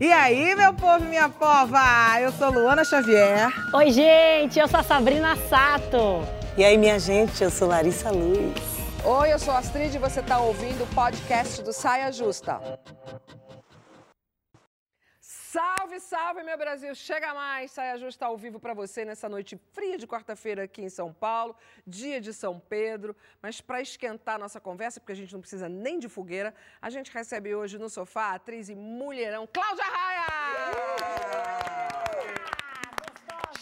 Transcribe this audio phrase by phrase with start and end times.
[0.00, 1.80] E aí, meu povo e minha pova?
[2.20, 3.50] Eu sou Luana Xavier.
[3.72, 6.22] Oi, gente, eu sou a Sabrina Sato.
[6.56, 8.54] E aí, minha gente, eu sou Larissa Luz.
[9.04, 12.60] Oi, eu sou a Astrid e você está ouvindo o podcast do Saia Justa.
[15.56, 16.94] Salve, salve, meu Brasil!
[16.94, 17.70] Chega mais!
[17.70, 21.56] Saia Justa ao vivo para você nessa noite fria de quarta-feira aqui em São Paulo,
[21.86, 23.16] dia de São Pedro.
[23.40, 27.10] Mas para esquentar nossa conversa, porque a gente não precisa nem de fogueira, a gente
[27.10, 30.95] recebe hoje no sofá a atriz e mulherão Cláudia Raia!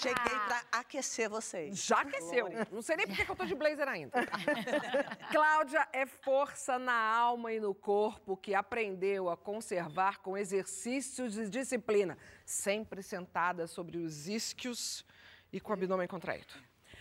[0.05, 1.83] Cheguei pra aquecer vocês.
[1.83, 2.47] Já aqueceu.
[2.71, 4.21] Não sei nem por que eu tô de blazer ainda.
[5.33, 11.49] Cláudia é força na alma e no corpo que aprendeu a conservar com exercícios e
[11.49, 15.07] disciplina, sempre sentada sobre os isquios
[15.51, 16.53] e com o abdômen contraído.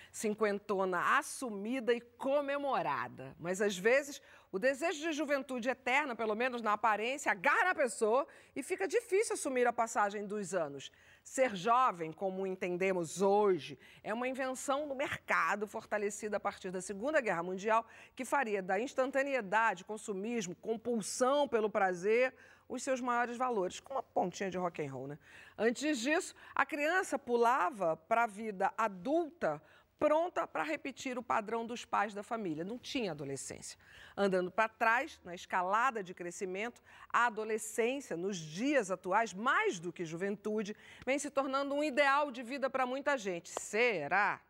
[0.09, 3.35] Cinquentona assumida e comemorada.
[3.37, 8.25] Mas às vezes o desejo de juventude eterna, pelo menos na aparência, agarra na pessoa
[8.55, 10.91] e fica difícil assumir a passagem dos anos.
[11.23, 17.21] Ser jovem, como entendemos hoje, é uma invenção do mercado fortalecida a partir da Segunda
[17.21, 22.35] Guerra Mundial, que faria da instantaneidade, consumismo, compulsão pelo prazer
[22.67, 25.17] os seus maiores valores, com uma pontinha de rock and roll, né?
[25.57, 29.61] Antes disso, a criança pulava para a vida adulta
[30.03, 32.65] pronta para repetir o padrão dos pais da família.
[32.65, 33.79] Não tinha adolescência.
[34.17, 40.03] Andando para trás, na escalada de crescimento, a adolescência, nos dias atuais, mais do que
[40.03, 43.49] juventude, vem se tornando um ideal de vida para muita gente.
[43.57, 44.41] Será?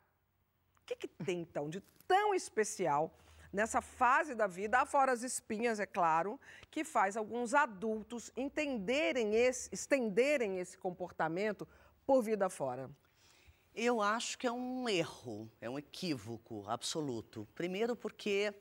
[0.81, 3.15] O que, que tem, então, de tão especial
[3.51, 9.69] nessa fase da vida, afora as espinhas, é claro, que faz alguns adultos entenderem esse,
[9.71, 11.67] estenderem esse comportamento
[12.07, 12.89] por vida fora?
[13.75, 17.47] Eu acho que é um erro, é um equívoco absoluto.
[17.55, 18.53] Primeiro porque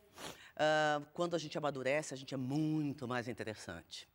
[0.55, 4.09] uh, quando a gente amadurece, a gente é muito mais interessante.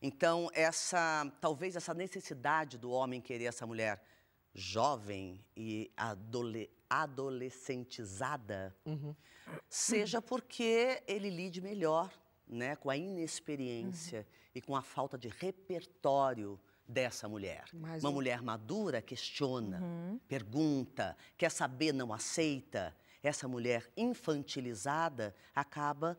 [0.00, 4.00] Então, essa, talvez essa necessidade do homem querer essa mulher
[4.54, 9.14] jovem e adole, adolescentizada uhum.
[9.68, 12.12] seja porque ele lide melhor
[12.46, 14.24] né, com a inexperiência uhum.
[14.54, 17.64] e com a falta de repertório dessa mulher.
[17.74, 18.14] Mais Uma um...
[18.14, 20.18] mulher madura questiona, uhum.
[20.26, 22.96] pergunta, quer saber, não aceita.
[23.22, 26.18] Essa mulher infantilizada acaba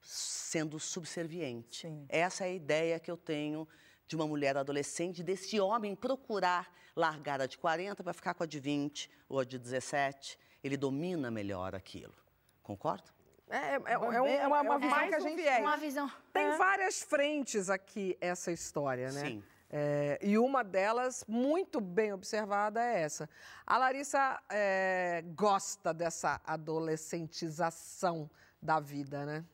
[0.00, 1.82] sendo subserviente.
[1.82, 2.06] Sim.
[2.08, 3.68] Essa é a ideia que eu tenho
[4.06, 8.46] de uma mulher adolescente, desse homem procurar largar a de 40 para ficar com a
[8.46, 10.38] de 20 ou a de 17.
[10.62, 12.14] Ele domina melhor aquilo.
[12.62, 13.10] Concorda?
[13.48, 15.42] É, é, é, é, um, é uma, uma, visão que a gente...
[15.60, 16.10] Uma visão.
[16.32, 16.56] Tem é.
[16.56, 19.20] várias frentes aqui essa história, né?
[19.20, 19.44] Sim.
[19.78, 23.28] É, e uma delas, muito bem observada, é essa.
[23.66, 28.30] A Larissa é, gosta dessa adolescentização
[28.62, 29.44] da vida, né?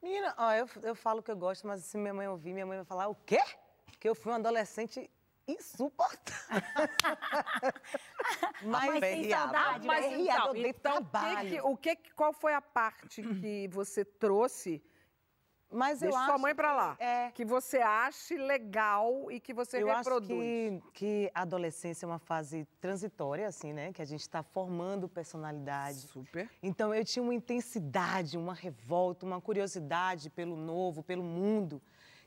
[0.00, 2.76] Menina, ó, eu, eu falo que eu gosto, mas se minha mãe ouvir, minha mãe
[2.76, 3.40] vai falar o quê?
[3.98, 5.10] Que eu fui uma adolescente
[5.44, 6.62] insuportável.
[8.62, 10.18] mas tem saudade, mas né?
[10.20, 14.80] então, então o que, o que, qual foi a parte que você trouxe
[15.74, 16.96] mas Deixa eu acho sua mãe para lá.
[16.98, 20.30] É, que você ache legal e que você eu reproduz.
[20.30, 23.92] Eu acho que, que a adolescência é uma fase transitória, assim, né?
[23.92, 26.00] Que a gente está formando personalidade.
[26.08, 26.48] Super.
[26.62, 31.82] Então eu tinha uma intensidade, uma revolta, uma curiosidade pelo novo, pelo mundo,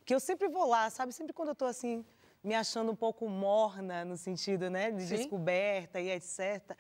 [0.05, 1.13] que eu sempre vou lá, sabe?
[1.13, 2.05] Sempre quando eu estou assim
[2.43, 5.15] me achando um pouco morna no sentido, né, de Sim.
[5.17, 6.77] descoberta e etc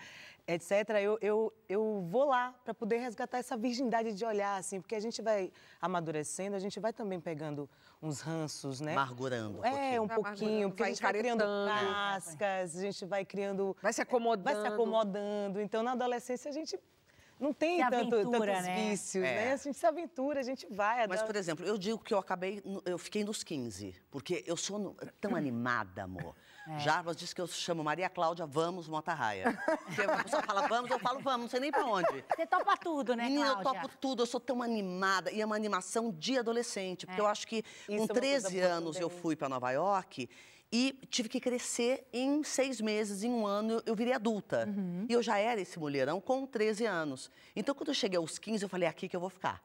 [0.47, 4.95] etc., eu, eu, eu vou lá para poder resgatar essa virgindade de olhar, assim, porque
[4.95, 5.51] a gente vai
[5.81, 7.69] amadurecendo, a gente vai também pegando
[8.01, 8.95] uns ranços, né?
[8.95, 9.59] Margurando.
[9.59, 13.75] Um é, um pouquinho, porque a gente vai criando cascas, a gente vai criando.
[13.81, 14.43] Vai se acomodando.
[14.43, 15.59] Vai se acomodando.
[15.59, 16.79] Então, na adolescência, a gente
[17.39, 18.89] não tem tanto, tantos né?
[18.89, 19.35] vícios, é.
[19.35, 19.53] né?
[19.53, 21.05] A gente se aventura, a gente vai.
[21.07, 24.95] Mas, por exemplo, eu digo que eu acabei, eu fiquei nos 15, porque eu sou
[25.21, 26.35] tão animada, amor.
[26.69, 26.79] É.
[26.79, 29.57] Jarbas disse que eu chamo Maria Cláudia Vamos Mota Raia.
[29.85, 32.25] Porque a pessoa fala vamos, eu falo vamos, não sei nem pra onde.
[32.35, 33.51] Você topa tudo, né, Cláudia?
[33.51, 35.31] eu topo tudo, eu sou tão animada.
[35.31, 37.05] E é uma animação de adolescente.
[37.05, 37.23] Porque é.
[37.23, 40.29] eu acho que Isso com 13 é anos eu fui para Nova York
[40.71, 44.67] e tive que crescer em seis meses, em um ano, eu virei adulta.
[44.67, 45.05] Uhum.
[45.09, 47.31] E eu já era esse mulherão com 13 anos.
[47.55, 49.63] Então, quando eu cheguei aos 15, eu falei, é aqui que eu vou ficar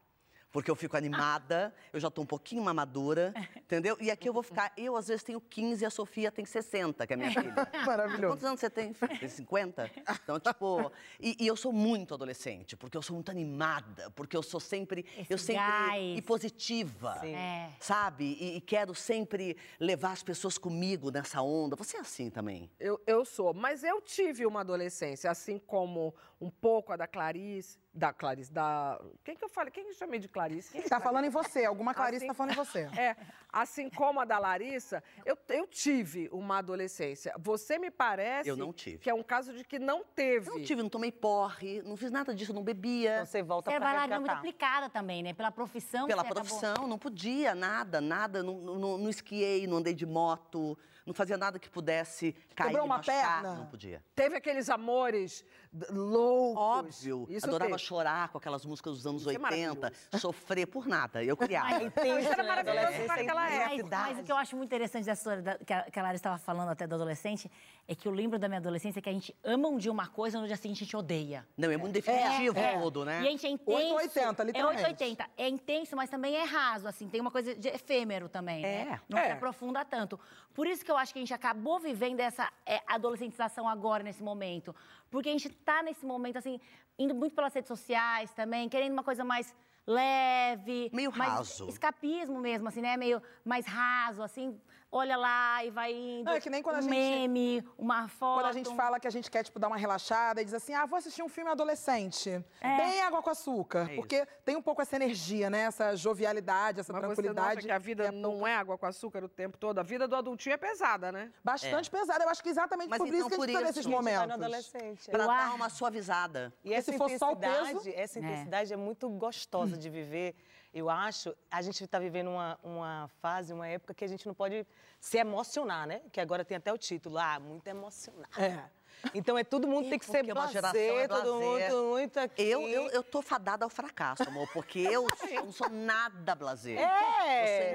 [0.52, 3.96] porque eu fico animada, eu já estou um pouquinho mais madura, entendeu?
[4.00, 7.06] E aqui eu vou ficar, eu às vezes tenho 15 e a Sofia tem 60,
[7.06, 7.54] que é minha filha.
[7.86, 8.34] Maravilhoso.
[8.34, 8.92] Quantos anos você tem?
[8.92, 9.90] Tem 50?
[10.22, 14.42] Então, tipo, e, e, eu sou muito adolescente, porque eu sou muito animada, porque eu
[14.42, 16.18] sou sempre, Esse eu sempre, gás.
[16.18, 17.70] e positiva, é.
[17.80, 18.36] sabe?
[18.38, 21.74] E, e, quero sempre levar as pessoas comigo nessa onda.
[21.76, 22.70] Você é assim também?
[22.78, 27.78] Eu, eu sou, mas eu tive uma adolescência, assim como um pouco a da Clarice,
[27.94, 29.00] da Clarice, da...
[29.24, 29.70] Quem que eu falei?
[29.70, 30.41] Quem que eu chamei de Clarice?
[30.42, 30.82] Clarice.
[30.88, 32.88] Tá falando em você, alguma Clarice Assim- tá falando em você.
[33.02, 33.16] É,
[33.52, 37.32] assim como a da Larissa, eu, eu tive uma adolescência.
[37.38, 38.98] Você me parece Eu não tive.
[38.98, 40.48] que é um caso de que não teve.
[40.50, 43.14] Eu não tive, não tomei porre, não fiz nada disso, não bebia.
[43.14, 45.32] Então você volta Você é pra bailarina muito aplicada também, né?
[45.32, 46.06] Pela profissão.
[46.06, 48.42] Pela você acabou- profissão, não podia, nada, nada.
[48.42, 52.86] Não, não, não esquiei, não andei de moto, não fazia nada que pudesse cair Quebrou
[52.86, 53.42] uma machucar.
[53.42, 53.54] perna?
[53.56, 54.02] Não podia.
[54.14, 55.44] Teve aqueles amores
[55.90, 56.56] loucos.
[56.62, 57.26] Óbvio.
[57.30, 61.22] Isso Adorava chorar com aquelas músicas dos anos Isso é 80, sofrer por nada.
[61.24, 61.68] Eu criava.
[61.74, 62.48] Ai, Intenso, Isso era né?
[62.48, 63.96] maravilhoso naquela é época.
[63.98, 66.16] Mas, o que eu acho muito interessante dessa história da- que a, que a Lara
[66.16, 67.50] estava falando até da adolescente
[67.88, 70.40] é que eu lembro da minha adolescência que a gente ama um dia uma coisa
[70.40, 71.46] no dia seguinte a gente odeia.
[71.56, 73.22] Não, é muito definitivo É, tudo, né?
[73.22, 73.94] E a gente é intenso.
[73.94, 74.82] 880, literalmente.
[74.82, 75.30] É 880.
[75.36, 77.08] É intenso, mas também é raso, assim.
[77.08, 79.00] Tem uma coisa de efêmero também, É, né?
[79.08, 79.26] Não é.
[79.26, 80.18] se aprofunda tanto.
[80.54, 84.22] Por isso que eu acho que a gente acabou vivendo essa é, adolescentização agora, nesse
[84.22, 84.74] momento.
[85.12, 86.58] Porque a gente tá nesse momento, assim,
[86.98, 89.54] indo muito pelas redes sociais também, querendo uma coisa mais
[89.86, 90.90] leve.
[90.90, 91.68] Meio raso.
[91.68, 92.96] Escapismo mesmo, assim, né?
[92.96, 94.58] Meio mais raso, assim.
[94.94, 96.24] Olha lá e vai indo.
[96.26, 98.40] Não, é que nem quando a um gente- meme, uma foto.
[98.40, 100.74] Quando a gente fala que a gente quer, tipo, dar uma relaxada e diz assim,
[100.74, 102.44] ah, vou assistir um filme adolescente.
[102.60, 102.76] É.
[102.76, 103.90] Bem água com açúcar.
[103.90, 105.60] É porque tem um pouco essa energia, né?
[105.62, 107.58] Essa jovialidade, essa Mas você não tranquilidade.
[107.60, 109.78] acha que a vida não é água com açúcar o tempo todo?
[109.78, 111.32] A vida do adultinho é pesada, né?
[111.42, 112.24] Bastante pesada.
[112.24, 113.92] Eu acho que exatamente Mas por isso então, que a gente tá isso, nesses gente,
[113.94, 114.34] Vai no momentos.
[114.44, 115.10] adolescente.
[115.10, 116.52] Pra dar uma suavizada.
[116.62, 118.76] E essa se for só o intensidade, peso- essa intensidade é.
[118.76, 120.34] muito gostosa de viver.
[120.72, 124.34] Eu acho, a gente está vivendo uma, uma fase, uma época que a gente não
[124.34, 124.66] pode
[124.98, 126.00] se emocionar, né?
[126.10, 128.40] Que agora tem até o título, ah, muito emocionado.
[128.40, 128.70] É.
[129.14, 132.42] Então é todo mundo tem que ser uma geração blazer, é todo mundo muito aqui.
[132.42, 135.06] Eu, eu, eu tô fadada ao fracasso, amor, porque eu,
[135.44, 136.78] não sou nada blazer.
[136.78, 137.74] É,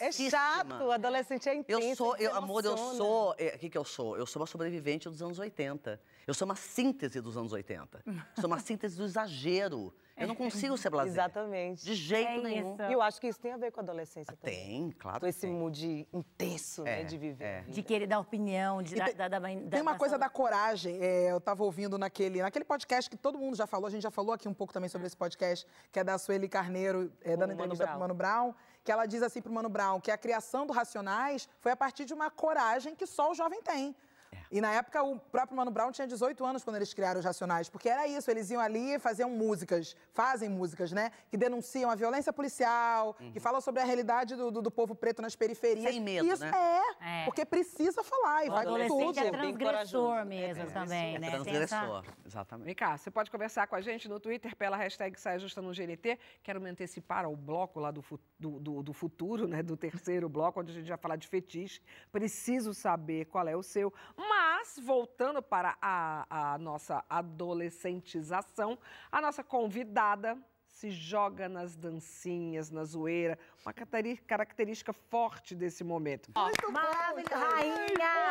[0.00, 1.82] é chato, o adolescente é intenso.
[1.82, 3.34] Eu sou, eu, amor, eu sou.
[3.38, 4.16] é, O que, que eu sou?
[4.16, 6.00] Eu sou uma sobrevivente dos anos 80.
[6.26, 8.04] Eu sou uma síntese dos anos 80.
[8.36, 9.92] Sou uma síntese do exagero.
[10.18, 11.12] Eu não consigo ser blazer.
[11.12, 11.84] Exatamente.
[11.84, 12.72] De jeito É nenhum.
[12.74, 12.82] isso.
[12.82, 14.56] E eu acho que isso tem a ver com a adolescência também.
[14.56, 15.20] Tem, claro.
[15.20, 15.50] Com que esse tem.
[15.52, 17.44] mood intenso, né, É, de viver.
[17.44, 17.60] é.
[17.62, 21.30] De querer dar opinião, de dar, tem- dar, dar, Tem uma coisa da coragem, é,
[21.30, 24.32] eu tava ouvindo naquele, naquele podcast que todo mundo já falou, a gente já falou
[24.32, 27.52] aqui um pouco também sobre esse podcast, que é da Sueli Carneiro, é, dando Mano
[27.54, 27.92] entrevista Brown.
[27.92, 28.54] pro Mano Brown,
[28.84, 32.04] que ela diz assim pro Mano Brown que a criação do Racionais foi a partir
[32.04, 33.94] de uma coragem que só o jovem tem.
[34.50, 37.68] E na época o próprio Mano Brown tinha 18 anos quando eles criaram os Racionais,
[37.68, 41.10] porque era isso, eles iam ali e faziam músicas, fazem músicas, né?
[41.30, 45.20] Que denunciam a violência policial, que falam sobre a realidade do, do- do povo preto
[45.22, 45.92] nas periferias.
[45.92, 46.50] Sem medo, isso né?
[47.00, 47.24] é, É.
[47.24, 49.18] porque precisa falar e O vai com tudo.
[49.20, 51.26] é bem transgressor mesmo também, É né?
[51.28, 52.64] Essa- transgressor, exatamente.
[52.66, 55.72] Vem cá, você pode conversar com a gente no Twitter pela hashtag Saia Justa no
[55.72, 56.18] GNT.
[56.42, 58.04] Quero me antecipar ao bloco lá do,
[58.38, 59.62] do, do- do futuro, né?
[59.62, 61.80] Do terceiro bloco, onde a gente vai falar de fetiche.
[62.10, 63.92] Preciso saber qual é o seu.
[64.16, 64.37] Mas,
[64.82, 68.78] voltando para a, a nossa adolescentização,
[69.10, 70.38] a nossa convidada
[70.78, 73.36] se joga nas dancinhas, na zoeira.
[73.66, 76.30] Uma característica forte desse momento.
[76.70, 77.14] Maravilhosa!
[77.14, 78.28] Muito Rainha!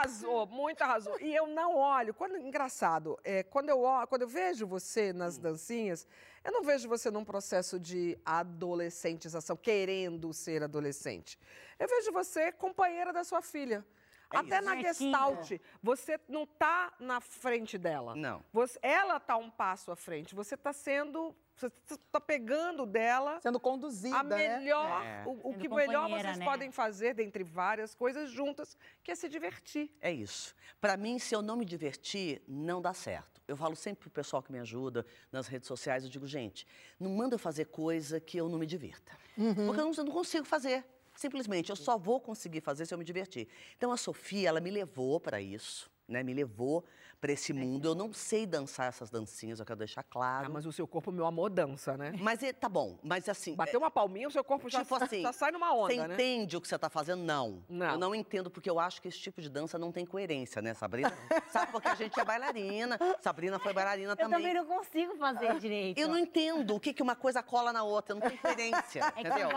[0.00, 1.20] arrasou, muito arrasou.
[1.20, 2.14] E eu não olho.
[2.14, 6.06] Quando, engraçado, é, quando, eu, quando eu vejo você nas dancinhas,
[6.42, 11.38] eu não vejo você num processo de adolescentização, querendo ser adolescente.
[11.78, 13.84] Eu vejo você companheira da sua filha.
[14.30, 14.64] Até isso.
[14.64, 14.76] na.
[14.80, 18.14] Gestalt, você não tá na frente dela.
[18.14, 18.42] Não.
[18.52, 20.34] Você- ela tá um passo à frente.
[20.34, 21.34] Você tá sendo.
[21.56, 21.70] Você
[22.10, 24.58] tá pegando dela Sendo conduzida, a né?
[24.60, 25.24] melhor, É.
[25.26, 26.44] o, o que melhor vocês né?
[26.46, 29.94] podem fazer, dentre várias coisas juntas, que é se divertir.
[30.00, 30.54] É isso.
[30.80, 33.42] Pra mim, se eu não me divertir, não dá certo.
[33.46, 36.66] Eu falo sempre pro pessoal que me ajuda nas redes sociais, eu digo, gente,
[36.98, 39.12] não manda eu fazer coisa que eu não me divirta.
[39.34, 40.82] Porque eu não, eu não consigo fazer.
[41.20, 43.46] Simplesmente, eu só vou conseguir fazer se eu me divertir.
[43.76, 46.22] Então, a Sofia, ela me levou para isso, né?
[46.22, 46.84] Me levou
[47.20, 47.86] para esse mundo.
[47.86, 50.46] Eu não sei dançar essas dancinhas, eu quero deixar claro.
[50.46, 52.12] Ah, mas o seu corpo, meu amor, dança, né?
[52.18, 53.54] Mas é- tá bom, mas assim.
[53.54, 56.14] Bateu uma palminha, o seu corpo já, Tipo assim, já sai numa onda, Você né?
[56.14, 57.22] entende o que você tá fazendo?
[57.22, 57.62] Não.
[57.68, 57.90] Não.
[57.92, 60.72] Eu não entendo, porque eu acho que esse tipo de dança não tem coerência, né,
[60.72, 61.12] Sabrina?
[61.48, 62.98] Sabe, porque a gente é bailarina.
[63.20, 64.38] Sabrina foi bailarina Eu também.
[64.38, 65.98] também não consigo fazer direito.
[65.98, 69.10] Eu não entendo o que, que uma coisa cola na outra, não tem coerência, É
[69.12, 69.48] que entendeu?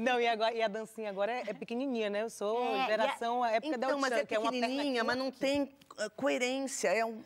[0.00, 2.22] Não, e, agora, e a dancinha agora é, é pequenininha, né?
[2.22, 5.16] Eu sou É, geração, a época da Então, mas é que é uma perna mas
[5.16, 5.65] não tem
[5.98, 7.22] ah, coerência, é um...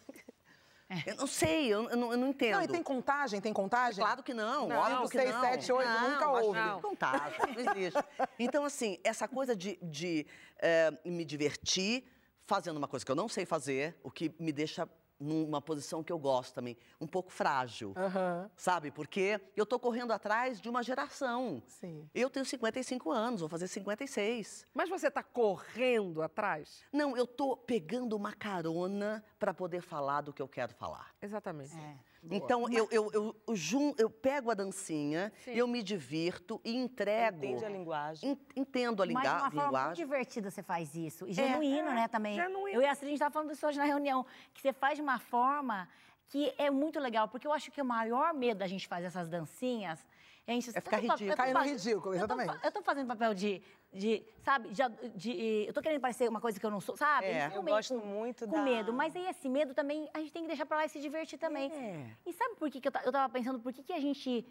[1.07, 2.57] Eu não sei, eu, eu não, eu não entendo.
[2.57, 3.41] Não, e tem contagem?
[3.41, 4.05] Tem contagem?
[4.05, 5.41] Claro que não, Não, óbvio que seis, não.
[5.41, 6.59] sete, oito, não, nunca houve.
[6.59, 8.05] Não contagem, não existe.
[8.41, 10.27] Então, assim, essa coisa de, de
[10.59, 12.05] eh, me divertir
[12.45, 14.89] fazendo uma coisa que eu não sei fazer, o que me deixa
[15.21, 18.91] numa posição que eu gosto também, um pouco frágil, Aham, sabe?
[18.91, 21.63] Porque eu tô correndo atrás de uma geração.
[21.69, 22.09] sim.
[22.15, 24.67] Eu tenho 55 anos, vou fazer 56.
[24.75, 26.83] Mas você tá correndo atrás?
[26.93, 31.15] Não, eu tô pegando uma carona para poder falar do que eu quero falar.
[31.21, 31.77] Exatamente.
[31.77, 32.10] É.
[32.31, 35.53] Então, eu, eu, eu, eu, jun- eu pego a dancinha, Sim.
[35.53, 37.39] eu me divirto e entrego.
[37.39, 38.31] Entende a linguagem.
[38.33, 39.95] En- Entendo a Mas de uma forma muito linguagem.
[40.05, 41.27] divertida você faz isso.
[41.27, 42.35] E genuíno, né, também.
[42.35, 42.77] genuíno.
[42.77, 44.27] Eu e a Astrid, a gente estava falando disso hoje na reunião.
[44.53, 45.89] Que você faz de uma forma
[46.29, 47.27] que é muito legal.
[47.29, 50.05] Porque eu acho que o maior medo da gente fazer essas dancinhas é
[50.49, 50.71] gente...
[50.71, 51.37] É ficar tô fa- ridículo.
[51.37, 52.65] Cair no fazendo- ridículo, eu tô exatamente.
[52.67, 53.63] Eu tô fazendo papel de...
[53.93, 54.69] de sabe?
[54.71, 57.27] De, de- eu tô querendo parecer uma coisa que eu não sou, sabe?
[57.27, 57.47] É.
[57.55, 58.93] Eu meio gosto muito com da- medo.
[58.93, 61.39] Mas aí esse medo também, a gente tem que deixar pra lá e se divertir
[61.39, 61.71] também.
[61.73, 62.07] É.
[62.27, 63.61] E sabe por que, que eu, eu tava pensando?
[63.61, 64.45] Por que, que a gente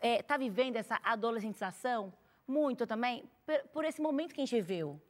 [0.00, 2.12] é, tá vivendo essa adolescentização
[2.46, 5.00] muito também por, por esse momento que a gente viveu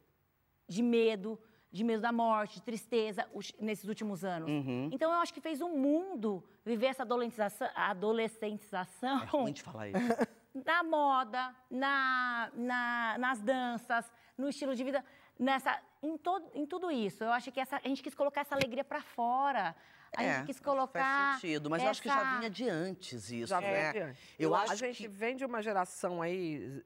[0.67, 1.39] de medo,
[1.73, 4.47] de medo da morte, de tristeza os- nesses últimos anos.
[4.47, 4.89] Uhum.
[4.91, 9.87] Então eu acho que fez um mundo viver essa adolescentização, adolescentização É ruim de falar
[9.89, 9.97] isso.
[10.53, 14.05] na moda, na, na- nas danças,
[14.37, 15.03] no estilo de vida,
[15.39, 17.23] nessa, em, todo, em tudo isso.
[17.23, 19.75] Eu acho que essa, a gente quis colocar essa alegria pra fora.
[20.15, 21.01] A É, gente quis colocar.
[21.31, 23.91] Faz sentido, mas eu acho que já essa- vinha de antes isso, Já né?
[23.91, 25.07] vem de- Eu a acho gente que...
[25.07, 26.83] vem de uma geração aí,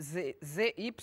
[0.00, 0.94] ZY,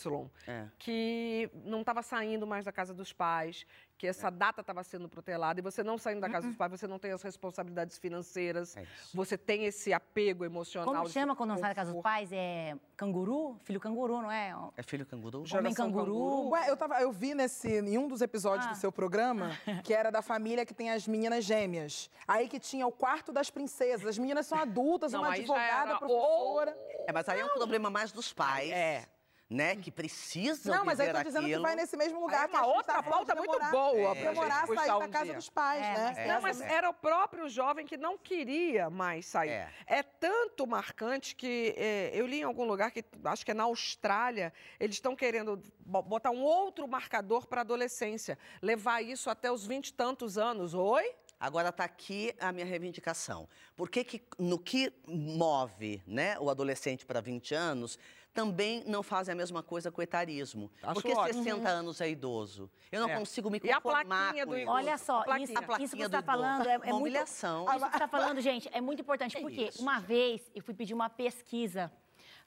[0.47, 0.67] É.
[0.77, 3.65] que não estava saindo mais da casa dos pais,
[3.99, 4.09] que É.
[4.11, 6.97] essa data estava sendo protelada, e você não saindo da casa dos pais, você não
[6.97, 10.87] tem as responsabilidades financeiras, É você tem esse apego emocional.
[10.93, 12.29] Como chama quando não sai da casa dos pais?
[12.31, 13.57] É canguru?
[13.65, 14.55] Filho canguru, não é?
[14.77, 15.43] É filho canguru?
[15.53, 16.05] Homem canguru.
[16.05, 16.49] canguru.
[16.51, 18.71] Ué, eu, tava, eu vi nesse, em um dos episódios Ah.
[18.71, 19.51] do seu programa,
[19.83, 22.09] que era da família que tem as meninas gêmeas.
[22.25, 24.07] Aí que tinha o quarto das princesas.
[24.07, 26.77] As meninas são adultas, Não, uma advogada, era- professora.
[27.05, 28.69] É, mas aí é um problema mais dos pais.
[28.71, 29.05] É.
[29.49, 29.75] Né?
[29.75, 31.61] Que precisam Não, mas aí tô dizendo aquilo.
[31.63, 34.21] que vai nesse mesmo Aí lugar é uma outra pauta muito boa É.
[34.21, 35.33] pra Demorar a gente sair puxar da um casa dia.
[35.33, 36.13] dos pais, É, né?
[36.15, 39.49] mas- Não, mas era o próprio jovem que não queria mais sair.
[39.49, 39.69] É.
[39.87, 43.63] É, tanto marcante que é, eu li em algum lugar que acho que é na
[43.63, 49.51] Austrália, eles estão querendo bo- botar um outro marcador para a adolescência, levar isso até
[49.51, 50.75] os vinte e tantos anos.
[50.75, 51.11] Oi?
[51.39, 53.47] Agora está aqui a minha reivindicação.
[53.75, 57.97] Por que, que no que move né, o adolescente para 20 anos,
[58.39, 60.71] também não fazem a mesma coisa com o etarismo?
[60.81, 61.43] Acho Porque ótimo.
[61.43, 62.69] 60 anos é idoso.
[62.91, 63.17] Eu não É.
[63.17, 64.63] consigo me E a conformar plaquinha com do isso.
[64.63, 64.77] idoso?
[64.77, 66.95] Olha só, A isso, A isso que você do está falando é, é Uma muito...
[67.01, 67.65] humilhação.
[67.65, 69.81] Isso que você está falando, gente, é muito importante, É porque isso.
[69.81, 71.91] uma vez eu fui pedir uma pesquisa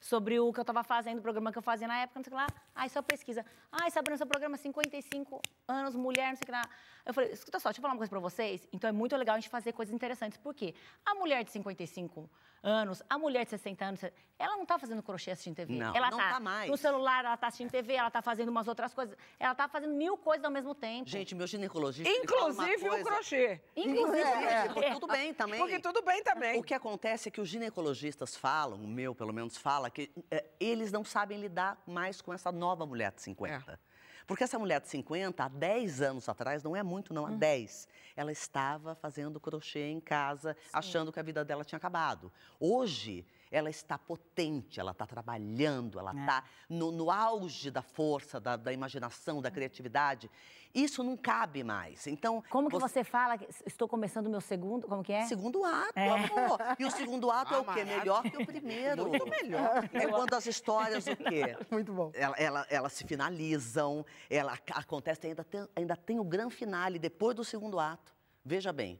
[0.03, 2.33] sobre o que eu estava fazendo, o programa que eu fazia na época, não sei
[2.33, 2.47] o que lá.
[2.75, 3.45] Ai, só pesquisa.
[3.71, 6.67] Ai, Sabrina, seu programa é 55 anos, mulher, não sei o que lá.
[7.05, 8.67] Eu falei, escuta só, deixa eu falar uma coisa pra vocês.
[8.73, 10.37] Então é muito legal a gente fazer coisas interessantes.
[10.37, 10.75] Por quê?
[11.05, 12.29] A mulher de 55
[12.63, 14.01] anos, a mulher de 60 anos,
[14.39, 15.73] ela não tá fazendo crochê assistindo TV.
[15.75, 16.69] Não, ela não tá tá mais.
[16.71, 19.17] no celular, ela tá assistindo TV, ela tá fazendo umas outras coisas.
[19.37, 21.09] Ela tá fazendo mil coisas ao mesmo tempo.
[21.09, 22.09] Gente, meu ginecologista.
[22.09, 23.61] Inclusive o crochê.
[23.75, 25.59] Inclusive, É, Porque Tudo bem também.
[25.59, 26.59] Porque tudo bem também.
[26.59, 30.43] O que acontece é que os ginecologistas falam, o meu pelo menos fala, que é,
[30.59, 33.79] eles não sabem lidar mais com essa nova mulher de 50.
[34.25, 37.87] Porque essa mulher de 50, há 10 anos atrás, não é muito não, há 10,
[38.15, 42.31] ela estava fazendo crochê em casa, achando que a vida dela tinha acabado.
[42.59, 48.55] Hoje, ela está potente, ela está trabalhando, ela está no, no auge da força, da,
[48.55, 50.29] da imaginação, da criatividade.
[50.73, 52.07] Isso não cabe mais.
[52.07, 53.37] Então, Como que você fala?
[53.37, 55.25] que Estou começando o meu segundo, como que é?
[55.27, 56.57] Segundo ato, amor.
[56.79, 57.85] E o segundo ato é o quê?
[57.85, 59.07] Melhor que o primeiro.
[59.07, 59.87] Muito melhor.
[59.93, 61.55] É quando as histórias, o quê?
[61.69, 62.11] Muito bom.
[62.15, 66.97] Ela, ela- elas se finalizam, ela ac- acontece, ainda tem, ainda tem o grande finale
[66.97, 68.11] depois do segundo ato.
[68.43, 68.99] Veja bem,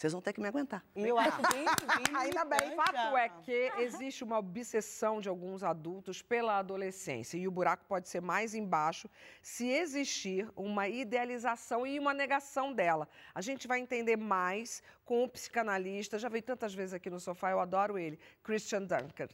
[0.00, 0.82] vocês vão ter que me aguentar.
[0.96, 2.70] E eu acho bem, bem Ainda bem.
[2.70, 7.84] limitante, Fato é que existe uma obsessão de alguns adultos pela adolescência e o buraco
[7.86, 9.10] pode ser mais embaixo
[9.42, 13.06] se existir uma idealização e uma negação dela.
[13.34, 17.50] A gente vai entender mais com o psicanalista, já veio tantas vezes aqui no sofá,
[17.50, 19.28] eu adoro ele, Christian Dunker.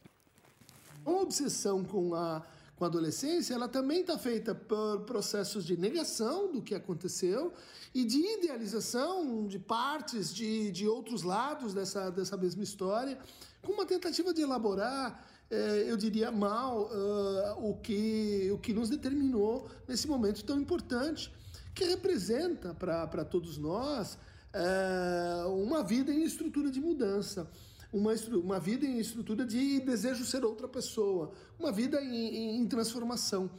[1.05, 2.41] A obsessão com a,
[2.77, 7.51] com a adolescência, ela também está feita por processos de negação do que aconteceu
[7.93, 13.17] e de idealização de partes de, de outros lados dessa, dessa mesma história,
[13.63, 18.89] com uma tentativa de elaborar, eh, eu diria, mal ah, o, que, o que nos
[18.89, 21.33] determinou nesse momento tão importante,
[21.73, 24.19] que representa para todos nós
[24.53, 27.49] eh, uma vida em estrutura de mudança
[27.91, 28.13] uma,
[28.43, 33.49] uma vida em estrutura de desejo ser outra pessoa, uma vida em, em- em transformação,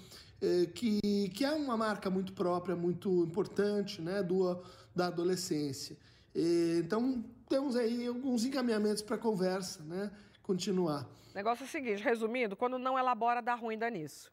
[0.40, 1.00] eh, que,
[1.34, 4.62] que é uma marca muito própria, muito importante né, do,
[4.94, 5.96] da adolescência.
[6.34, 10.10] Eh, então, temos aí alguns encaminhamentos para a conversa, né,
[10.42, 11.06] continuar.
[11.32, 14.30] O negócio é o seguinte, resumindo, quando não elabora, dá ruim, dá nisso.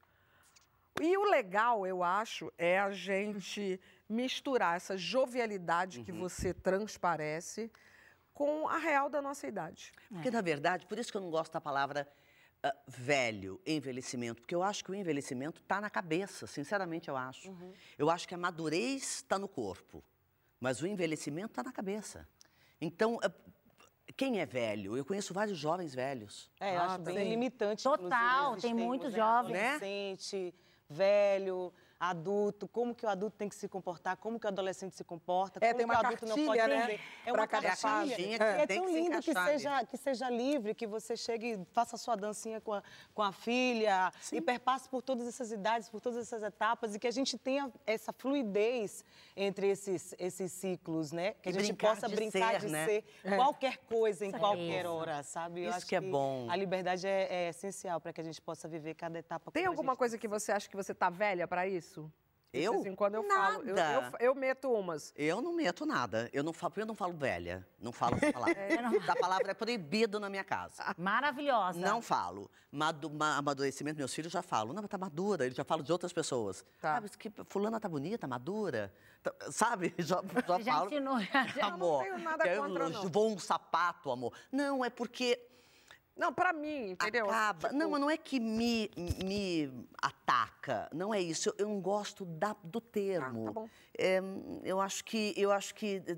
[1.01, 7.69] E o legal, eu acho, é a gente misturar essa jovialidade que você transparece
[8.35, 9.93] com a real da nossa idade.
[10.09, 12.07] Porque, na verdade, por isso que eu não gosto da palavra
[12.61, 17.55] ah, velho, envelhecimento, porque eu acho que o envelhecimento está na cabeça, sinceramente eu acho.
[17.97, 20.03] Eu acho que a madurez está no corpo,
[20.59, 22.27] mas o envelhecimento está na cabeça.
[22.81, 23.31] Então, eh,
[24.17, 24.97] quem é velho?
[24.97, 26.51] Eu conheço vários jovens velhos.
[26.59, 27.29] É, eu Ah, acho bem tem.
[27.29, 27.83] limitante.
[27.83, 29.17] Total, tem muitos né?
[29.17, 29.53] jovens.
[29.53, 29.67] Né?
[29.75, 30.53] Adolescente,
[30.89, 31.73] velho,
[32.09, 35.59] adulto, como que o adulto tem que se comportar, como que o adolescente se comporta,
[35.59, 36.99] É, como tem que uma o adulto não pode né.
[37.25, 38.19] É uma cada cartilha.
[38.19, 38.61] E É.
[38.61, 41.99] é tão que lindo que seja, que seja livre, que você chegue e faça a
[41.99, 42.83] sua dancinha com a,
[43.13, 47.07] com a filha e perpasse por todas essas idades, por todas essas etapas e que
[47.07, 49.03] a gente tenha essa fluidez
[49.35, 51.33] entre esses, esses ciclos, né?
[51.41, 52.85] Que a gente brincar possa de brincar ser, de né?
[52.85, 53.03] ser
[53.35, 54.39] qualquer coisa em Isso.
[54.39, 55.61] qualquer hora, sabe?
[55.61, 56.47] Eu Isso acho que é bom.
[56.49, 59.51] A liberdade é, é essencial para que a gente possa viver cada etapa.
[59.51, 61.94] Tem alguma coisa que você acha que você tá velha pra isso?
[62.03, 62.71] De Eu?
[62.73, 63.63] vez em quando eu falo.
[63.67, 64.17] Eu, Nada.
[64.21, 65.11] eu, eu meto umas.
[65.17, 66.29] Eu não meto nada.
[66.31, 67.67] Eu não falo, eu não falo velha.
[67.77, 68.81] Não falo essa palavra.
[68.81, 70.95] não- Essa palavra é proibido na minha casa.
[70.97, 71.77] Maravilhosa.
[71.79, 72.49] Não falo.
[72.71, 74.73] Madu, ma- amadurecimento, meus filhos já falam.
[74.73, 75.43] Não, mas tá madura.
[75.45, 76.63] Eles já falam de outras pessoas.
[76.79, 76.95] Tá.
[76.95, 78.93] Ah, mas que fulana tá bonita, madura.
[79.21, 79.93] Tá- Sabe?
[79.99, 80.85] Já, já, Já falo.
[80.85, 81.19] ensinou.
[81.19, 83.09] já- Amor, tenho nada que eu contra, não.
[83.09, 84.31] vou um sapato, amor.
[84.49, 85.37] Não, é porque
[86.15, 87.25] Não, pra mim, entendeu?
[87.29, 87.67] acaba.
[87.69, 88.89] Tipo, Não, mas não é que me,
[89.23, 89.69] me
[90.01, 90.89] ataca.
[90.93, 91.49] Não é isso.
[91.49, 93.43] Eu, eu não gosto da- do termo.
[93.43, 93.69] Ah, tá bom.
[93.97, 94.21] É,
[94.63, 96.17] eu acho que, eu acho que, eh,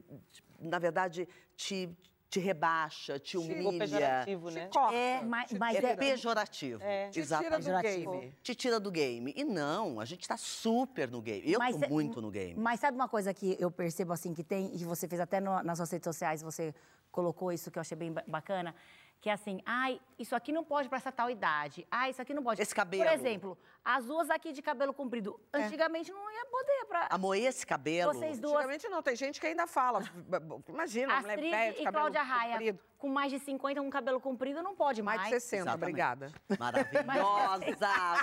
[0.60, 1.90] na verdade, te,
[2.30, 3.80] te rebaixa, te humilha.
[3.80, 4.70] pejorativo, te né?
[4.72, 4.96] corta.
[4.96, 5.98] É, Mas- te mas é tira.
[5.98, 6.84] pejorativo.
[6.84, 7.08] É.
[7.10, 7.66] Te tira Exatamente.
[7.72, 8.34] do game.
[8.44, 9.34] Te tira do game.
[9.36, 11.52] E não, a gente está super no game.
[11.52, 12.54] Eu Mas tô é- muito no game.
[12.56, 15.64] Mas sabe uma coisa que eu percebo assim que tem, e você fez até no-
[15.64, 16.74] nas suas redes sociais, você
[17.12, 18.76] colocou isso que eu achei bem ba- bacana,
[19.20, 21.88] que é assim, ai, isso aqui não pode para essa tal idade.
[21.90, 22.62] Ai, isso aqui não pode.
[22.62, 23.04] Esse cabelo.
[23.04, 25.40] Por exemplo, as duas aqui de cabelo comprido.
[25.54, 28.14] Antigamente não ia poder para Amor, esse cabelo.
[28.14, 28.56] vocês duas.
[28.56, 30.02] Antigamente não, tem gente que ainda fala.
[30.70, 32.80] Imagina, uma mulher Astrid velha de e cabelo Cláudia Raia, comprido.
[32.98, 35.20] Com mais de 50, com cabelo comprido, não pode mais.
[35.22, 35.84] Mais de 60, Exatamente.
[35.84, 36.32] obrigada.
[36.60, 37.66] Maravilhosa!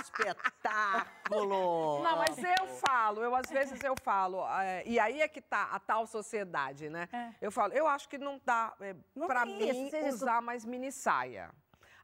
[0.01, 2.03] espetáculo!
[2.03, 5.69] Não, mas eu falo, eu às vezes eu falo, é, e aí é que tá
[5.71, 7.07] a tal sociedade, né?
[7.41, 10.41] Eu falo, eu acho que não dá é, Não pra mim isso, seja isso- usar
[10.41, 11.49] mais mini saia.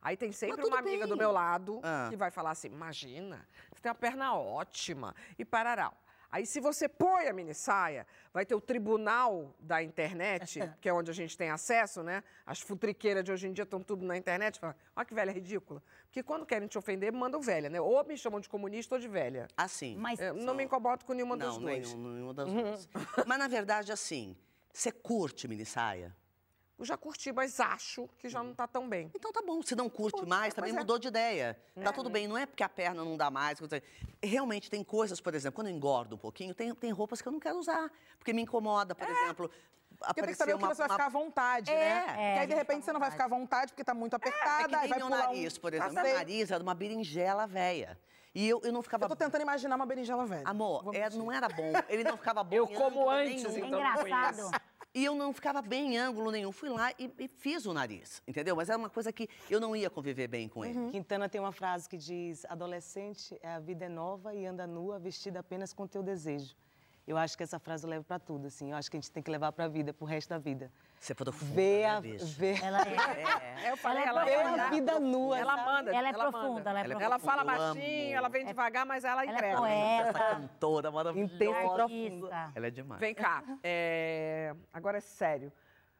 [0.02, 1.20] Aí tem sempre uma amiga do bem.
[1.20, 2.08] meu lado Ah.
[2.10, 5.92] que vai falar assim: imagina, você tem uma perna ótima e parará.
[6.32, 10.94] Aí, se você põe a mini saia, vai ter o tribunal da internet, que é
[10.94, 12.24] onde a gente tem acesso, né?
[12.46, 14.58] As futriqueiras de hoje em dia estão tudo na internet.
[14.58, 15.84] Fala, olha que velha ridícula.
[16.06, 17.82] Porque quando querem te ofender, mandam velha, né?
[17.82, 19.48] Ou me chamam de comunista ou de velha.
[19.58, 19.98] Assim.
[19.98, 21.94] Mas Eu não me incomodo com nenhuma das não, duas.
[21.94, 22.90] nenhum, nenhuma das duas.
[23.28, 24.38] Mas, na verdade, assim,
[24.72, 26.16] você curte mini saia?
[26.82, 29.12] Eu já curti, mas acho que já não tá tão bem.
[29.14, 30.74] Então tá bom, se não curte mais, também é.
[30.74, 31.56] mudou de ideia.
[31.84, 33.60] Tá tudo bem, não é porque a perna não dá mais.
[33.60, 33.84] que.
[34.24, 37.32] Realmente tem coisas, por exemplo, quando eu engordo um pouquinho, tem, tem roupas que eu
[37.32, 39.52] não quero usar, porque me incomoda, por exemplo.
[39.96, 41.92] Porque tem que saber o que uma- você vai uma- ficar à vontade, É, né?
[42.00, 43.94] é, Porque a aí, de gente repente, você não vai ficar à vontade porque tá
[43.94, 45.62] muito É apertada, que aí nem vai meu pular nariz, um...
[45.62, 45.94] por exemplo.
[45.94, 46.18] Tá Meu sei.
[46.18, 48.00] nariz era uma berinjela velha.
[48.34, 49.06] E eu, eu não ficava...
[49.06, 50.48] Eu tô tentando imaginar uma berinjela velha.
[50.48, 51.74] Amor, é, não era bom.
[51.90, 53.56] Ele não ficava bom Eu como antes, nenhum.
[53.56, 54.62] É então não engraçado.
[54.94, 56.52] E eu não ficava bem em ângulo nenhum.
[56.52, 58.56] Fui lá e, e fiz o nariz, entendeu?
[58.56, 60.92] Mas era uma coisa que eu não ia conviver bem com ele.
[60.92, 65.00] Quintana tem uma frase que diz: adolescente, é a vida é nova e anda nua,
[65.00, 66.56] vestida apenas com teu desejo.
[67.08, 68.72] Eu acho que essa frase eu levo para tudo, assim.
[68.72, 70.72] Eu acho que a gente tem que levar para a vida, pro resto da vida.
[71.02, 72.26] Você é profunda, Ver né, a, bicha?
[72.26, 74.64] ver, Ela é, Eu falei, Ela ela, é profunda.
[74.64, 75.40] a vida nua.
[75.40, 75.92] Ela manda.
[75.96, 76.32] ela é manda.
[76.32, 77.06] profunda, ela é Ela é profunda.
[77.06, 79.58] Ela fala baixinho, ela vem devagar, mas ela Ela é entrega.
[79.58, 80.10] poeta.
[80.10, 81.34] Essa cantora maravilhosa.
[81.34, 82.52] Intensa e profunda.
[82.54, 83.00] Ela é demais.
[83.02, 85.52] Vem cá, é, agora é sério.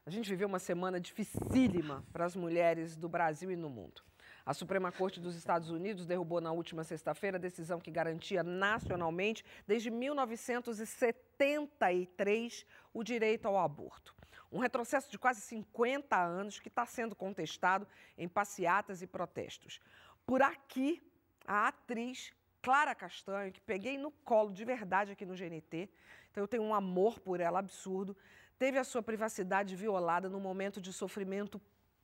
[0.06, 4.04] A gente viveu uma semana dificílima para as mulheres do Brasil e no mundo.
[4.46, 9.44] A Suprema Corte dos Estados Unidos derrubou na última sexta-feira a decisão que garantia nacionalmente,
[9.66, 14.14] desde 1973, o direito ao aborto.
[14.52, 17.88] Um retrocesso de quase 50 anos que está sendo contestado
[18.18, 19.80] em passeatas e protestos.
[20.26, 21.02] Por aqui,
[21.48, 25.90] a atriz Clara Castanho, que peguei no colo de verdade aqui no GNT,
[26.30, 28.16] então eu tenho um amor por ela absurdo,
[28.60, 31.60] teve a sua privacidade violada num momento de sofrimento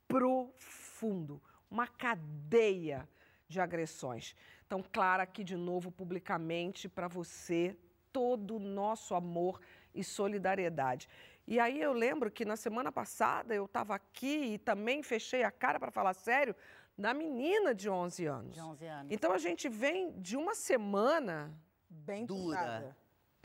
[0.08, 3.08] profundo, uma cadeia
[3.46, 4.34] de agressões.
[4.66, 7.76] Então, Clara, aqui de novo publicamente para você
[8.12, 9.60] todo o nosso amor
[9.94, 11.08] e solidariedade.
[11.50, 15.50] E aí eu lembro que na semana passada eu estava aqui e também fechei a
[15.50, 16.54] cara para falar sério
[16.96, 18.54] da menina de 11 anos.
[18.54, 19.12] De 11 anos.
[19.12, 21.58] Então a gente vem de uma semana
[21.88, 22.94] Bem Dura.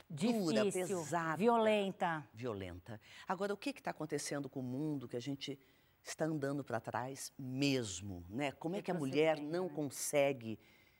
[0.06, 1.38] Dura, Difícil, pesada.
[1.38, 2.28] violenta.
[2.34, 3.00] violenta.
[3.26, 5.58] Agora, o que está acontecendo com o mundo que a gente
[6.02, 8.52] está andando para trás mesmo, né?
[8.52, 10.58] Como é que a mulher não consegue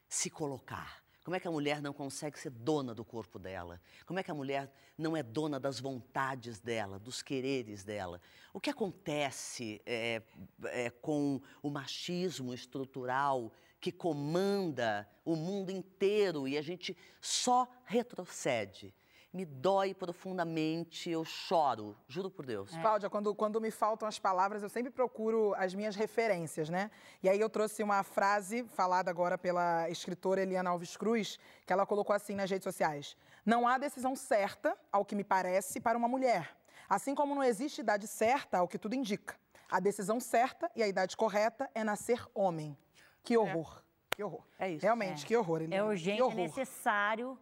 [0.09, 1.04] se colocar?
[1.25, 3.81] Como é que a mulher não consegue ser dona do corpo dela?
[4.05, 8.21] Como é que a mulher não é dona das vontades dela, dos quereres dela?
[8.53, 10.23] O que acontece é,
[10.65, 18.95] é, com o machismo estrutural que comanda o mundo inteiro e a gente só retrocede?
[19.35, 22.73] Me dói profundamente, eu choro, juro por Deus.
[22.73, 22.81] É.
[22.81, 26.89] Cláudia, quando, quando me faltam as palavras, eu sempre procuro as minhas referências, né?
[27.21, 31.85] E aí eu trouxe uma frase falada agora pela escritora Eliana Alves Cruz, que ela
[31.85, 36.07] colocou assim nas redes sociais: Não há decisão certa, ao que me parece, para uma
[36.07, 36.57] mulher.
[36.89, 39.35] Assim como não existe idade certa, ao que tudo indica.
[39.69, 42.79] A decisão certa e a idade correta é nascer homem.
[43.25, 43.79] Que horror.
[43.81, 44.15] É.
[44.15, 44.45] Que horror.
[44.61, 44.83] É isso.
[44.85, 45.27] Realmente, É.
[45.27, 45.63] que horror.
[45.63, 45.75] Eliana.
[45.75, 47.37] É urgente, que é necessário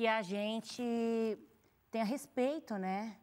[0.00, 1.38] que a gente
[1.90, 3.18] tenha respeito, né?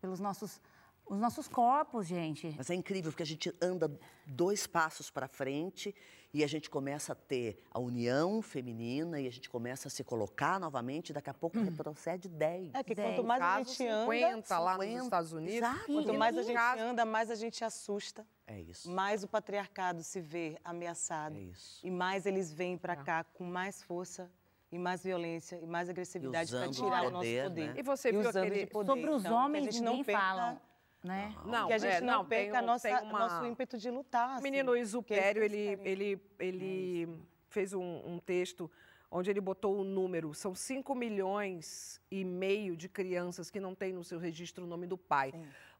[0.00, 0.60] Pelos nossos,
[1.04, 2.54] os nossos corpos, gente.
[2.56, 3.90] Mas é incrível porque a gente anda
[4.24, 5.92] dois passos para frente
[6.32, 10.04] e a gente começa a ter a união feminina e a gente começa a se
[10.04, 12.74] colocar novamente, daqui a pouco retrocede 10.
[12.74, 13.08] É que Dez.
[13.16, 15.56] quanto mais a gente anda, 50 lá nos 50, Estados Unidos.
[15.56, 15.86] exato.
[15.86, 18.24] quanto mais a gente anda, mais a gente assusta.
[18.46, 18.88] É isso.
[18.88, 21.84] mais o patriarcado se vê ameaçado É isso.
[21.84, 24.30] e mais eles vêm para cá com mais força
[24.74, 27.66] e mais violência e mais agressividade para tirar o o nosso poder, poder.
[27.68, 27.74] né?
[27.76, 28.86] E você viu usando aquele- de poder.
[28.90, 30.60] Sobre os Então, que a homens, gente não perca, falam,
[31.02, 31.34] né?
[31.46, 34.28] Não, que a gente é, não, não, perca um- nossa, uma- nosso ímpeto de lutar.
[34.30, 37.08] O assim, menino que é Isupério, ele, ele, ele
[37.48, 38.70] fez um, um texto
[39.10, 40.34] onde ele botou um número.
[40.34, 44.86] São 5 milhões e meio de crianças que não têm no seu registro o nome
[44.88, 45.32] do pai.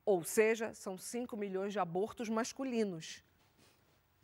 [0.07, 3.25] Ou seja, são 5 milhões de abortos masculinos.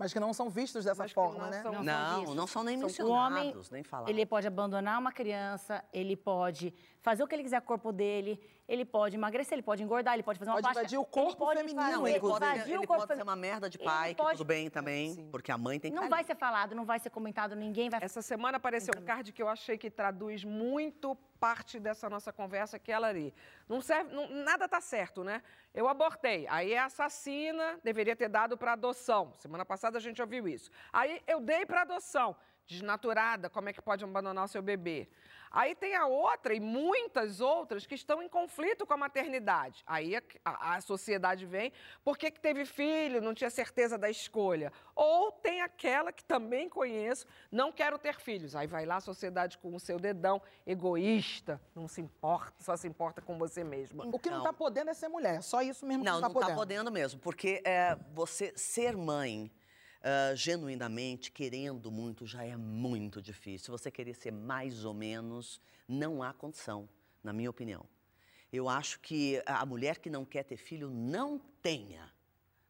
[0.01, 1.61] Mas que não são vistos dessa Mas forma, não né?
[1.63, 4.11] são- Não são Não, não são nem O mencionados, homem, nem falados.
[4.11, 7.93] ele pode abandonar uma criança, ele pode fazer o que ele quiser com o corpo
[7.93, 11.03] dele, ele pode emagrecer, ele pode engordar, ele pode fazer uma Pode plástica, invadir o
[11.03, 13.71] ele corpo pode feminino, Não, ele pode, invadir ele o corpo pode ser uma merda
[13.71, 16.09] de Ele pai, que pode- tudo bem também, porque a mãe tem que Não tá
[16.11, 16.27] vai ali.
[16.27, 19.49] ser falado, não vai ser comentado, ninguém vai Essa semana apareceu um card que eu
[19.49, 23.33] achei que traduz muito parte dessa nossa conversa, que é ela ali.
[23.69, 25.43] Não serve, não- nada tá certo, né?
[25.75, 29.33] Eu abortei, aí é assassina, deveria ter dado para adoção.
[29.39, 30.71] Semana passada a gente ouviu isso.
[30.93, 32.37] Aí eu dei para adoção,
[32.67, 35.09] desnaturada, como é que pode abandonar o seu bebê?
[35.51, 39.83] Aí tem a outra e muitas outras que estão em conflito com a maternidade.
[39.87, 41.73] Aí a, a- a sociedade vem,
[42.05, 44.73] por que teve filho, não tinha certeza da escolha?
[44.95, 48.55] Ou tem aquela que também conheço, não quero ter filhos.
[48.55, 52.87] Aí vai lá a sociedade com o seu dedão, egoísta, não se importa, só se
[52.87, 54.07] importa com você mesma.
[54.07, 55.43] O que não Então- tá podendo é ser mulher.
[55.43, 56.59] Só isso mesmo Não, que não não tá está podendo.
[56.59, 59.51] podendo mesmo, porque é, você ser mãe
[60.03, 63.67] ah, genuinamente, querendo muito, já é muito difícil.
[63.67, 66.89] Se você querer ser mais ou menos, não há condição,
[67.23, 67.85] na minha opinião.
[68.53, 72.13] Eu acho que a mulher que não quer ter filho não tenha.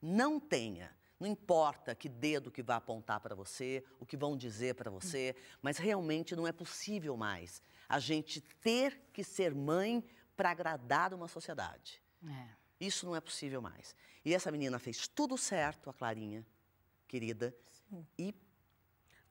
[0.02, 0.94] Não tenha.
[1.18, 5.36] Não importa que dedo que vai apontar para você, o que vão dizer para você,
[5.62, 10.02] mas realmente não é possível mais a gente ter que ser mãe
[10.36, 12.02] para agradar uma sociedade.
[12.26, 12.46] É.
[12.80, 13.94] Isso não é possível mais.
[14.24, 16.46] E essa menina fez tudo certo, a Clarinha,
[17.10, 17.54] querida.
[18.18, 18.32] E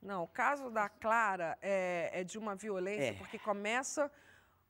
[0.01, 3.13] Não, o caso da Clara é, é de uma violência É.
[3.13, 4.09] porque começa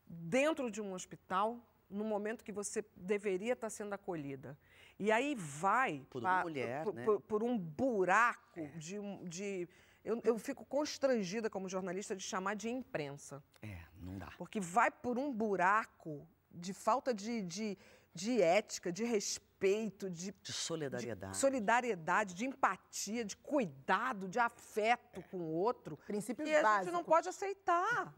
[0.07, 4.57] dentro de um hospital, no momento que você deveria estar sendo acolhida.
[4.97, 7.05] E aí vai Por uma pa- mulher, por, né?
[7.05, 8.97] por- por um buraco de.
[8.99, 9.67] um- de
[10.03, 13.43] eu, eu fico constrangida como jornalista de chamar de imprensa.
[13.61, 14.31] é, não dá.
[14.37, 17.77] Porque vai por um buraco de falta de, de,
[18.15, 21.35] de ética, de respeito, de De solidariedade.
[21.37, 25.97] solidariedade, de empatia, de cuidado, de afeto com o outro.
[26.07, 28.13] Princípios e a gente não pode aceitar.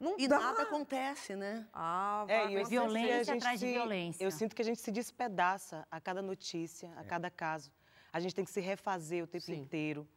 [0.00, 0.38] Não E dá.
[0.38, 1.68] nada acontece, né?
[1.72, 4.24] Ah, É, vai e a Violência gente atrás de se- violência.
[4.24, 7.70] Eu sinto que a gente se despedaça a cada notícia, a cada caso.
[8.12, 9.60] A gente tem que se refazer o tempo Sim.
[9.60, 10.08] inteiro,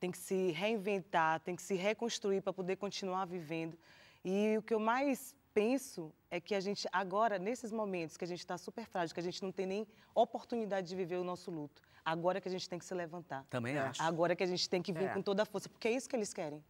[0.00, 3.78] tem que se reinventar, tem que se reconstruir para poder continuar vivendo.
[4.24, 8.28] E o que eu mais penso é que a gente, agora, nesses momentos que a
[8.28, 11.50] gente está super frágil, que a gente não tem nem oportunidade de viver o nosso
[11.50, 13.44] luto, agora que a gente tem que se levantar.
[13.50, 14.00] Também acho.
[14.02, 15.14] Agora que a gente tem que vir É.
[15.14, 16.62] com toda a força, porque é isso que eles querem.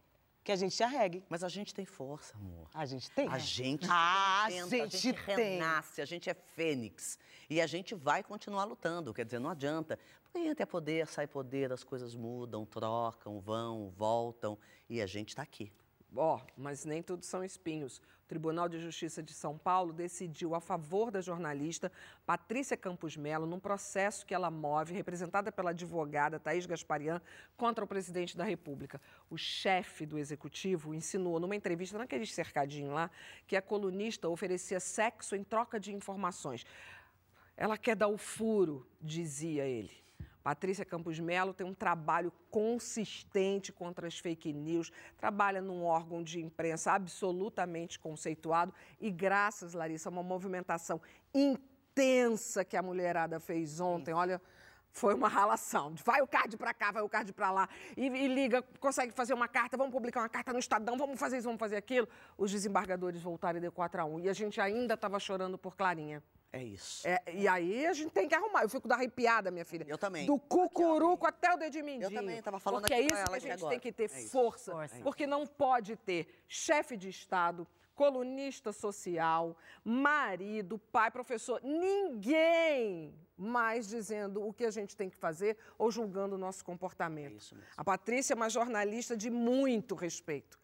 [0.43, 1.23] Que a gente se arregue.
[1.29, 2.67] Mas a gente tem força, amor.
[2.73, 3.27] A gente tem.
[3.29, 7.19] A gente Ah, a gente renasce, a gente é fênix.
[7.47, 9.99] E a gente vai continuar lutando, quer dizer, não adianta.
[10.23, 14.57] Porque entra poder, sai poder, as coisas mudam, trocam, vão, voltam,
[14.89, 15.71] e a gente está aqui.
[16.15, 18.01] Ó, mas nem tudo são espinhos.
[18.29, 21.91] Tribunal de Justiça de São Paulo decidiu a favor da jornalista
[22.27, 27.19] Patrícia Campos Melo num processo que ela move, representada pela advogada Thaís Gasparian,
[27.57, 29.01] contra o presidente da República.
[29.31, 33.09] O chefe do executivo insinuou numa entrevista naquele cercadinho lá
[33.47, 36.63] que a colunista oferecia sexo em troca de informações.
[37.57, 39.98] Ela quer dar o furo, dizia ele.
[40.43, 46.39] Patrícia Campos Melo tem um trabalho consistente contra as fake news, trabalha num órgão de
[46.39, 51.01] imprensa absolutamente conceituado e, graças, Larissa, a uma movimentação
[51.33, 54.13] intensa que a mulherada fez ontem.
[54.13, 54.41] Olha,
[54.91, 55.93] Foi uma ralação.
[56.03, 57.69] Vai o card para cá, vai o card para lá.
[57.95, 61.37] E, e, liga, consegue fazer uma carta, vamos publicar uma carta no Estadão, vamos fazer
[61.37, 62.07] isso, vamos fazer aquilo.
[62.37, 65.75] Os desembargadores voltaram e deu 4 a 1 E a gente ainda estava chorando por
[65.75, 66.23] Clarinha.
[66.51, 67.07] É isso.
[67.07, 68.63] É, e aí a gente tem que arrumar.
[68.63, 69.85] Eu fico da arrepiada, minha filha.
[69.87, 70.25] Eu também.
[70.25, 72.09] Do cucuruco até o dedinho mindinho.
[72.09, 73.69] Eu também estava falando Porque é isso que a gente agora.
[73.69, 74.71] tem que ter É força.
[74.71, 74.99] Força.
[75.03, 84.45] Porque não pode ter chefe de Estado, colunista social, marido, pai, professor, ninguém mais dizendo
[84.45, 87.33] o que a gente tem que fazer ou julgando o nosso comportamento.
[87.33, 87.71] É isso mesmo.
[87.77, 90.58] A Patrícia é uma jornalista de muito respeito.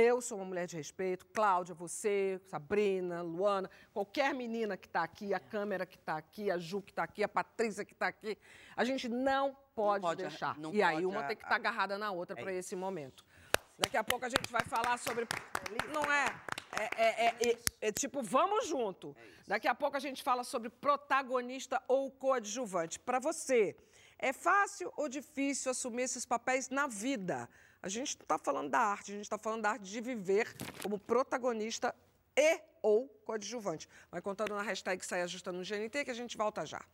[0.00, 5.34] Eu sou uma mulher de respeito, Cláudia, você, Sabrina, Luana, qualquer menina que está aqui,
[5.34, 8.38] a câmera que está aqui, a Ju que está aqui, a Patrícia que está aqui.
[8.76, 10.56] A gente não pode, pode, deixar.
[10.56, 12.76] não e aí pode, uma a- tem que estar agarrada na outra É para esse
[12.76, 13.24] momento.
[13.76, 15.26] Daqui a pouco a gente vai falar sobre.
[15.92, 16.26] Não é?
[16.78, 17.58] É, é- é- é-
[17.88, 19.16] é tipo, vamos junto.
[19.48, 23.00] Daqui a pouco a gente fala sobre protagonista ou coadjuvante.
[23.00, 23.74] Para você,
[24.16, 27.48] é fácil ou difícil assumir esses papéis na vida?
[27.80, 30.56] A gente não está falando da arte, a gente está falando da arte de viver
[30.82, 31.94] como protagonista
[32.36, 33.88] e ou coadjuvante.
[34.10, 36.84] Vai contando na hashtag Saia Justa no GNT que a gente volta já.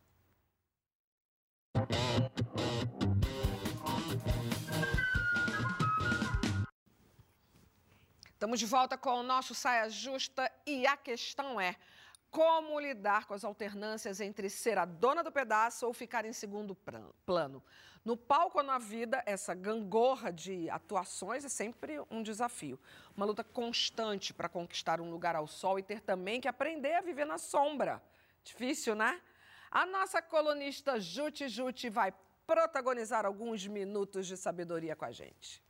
[8.34, 11.76] Estamos de volta com o nosso Saia Justa e a questão é
[12.34, 16.74] como lidar com as alternâncias entre ser a dona do pedaço ou ficar em segundo
[17.24, 17.62] plano.
[18.04, 22.76] No palco ou na vida, essa gangorra de atuações é sempre um desafio.
[23.16, 27.00] Uma luta constante para conquistar um lugar ao sol e ter também que aprender a
[27.00, 28.02] viver na sombra.
[28.42, 29.20] Difícil, né?
[29.70, 32.12] A nossa colunista Jute Jute vai
[32.48, 35.62] protagonizar alguns minutos de sabedoria com a gente.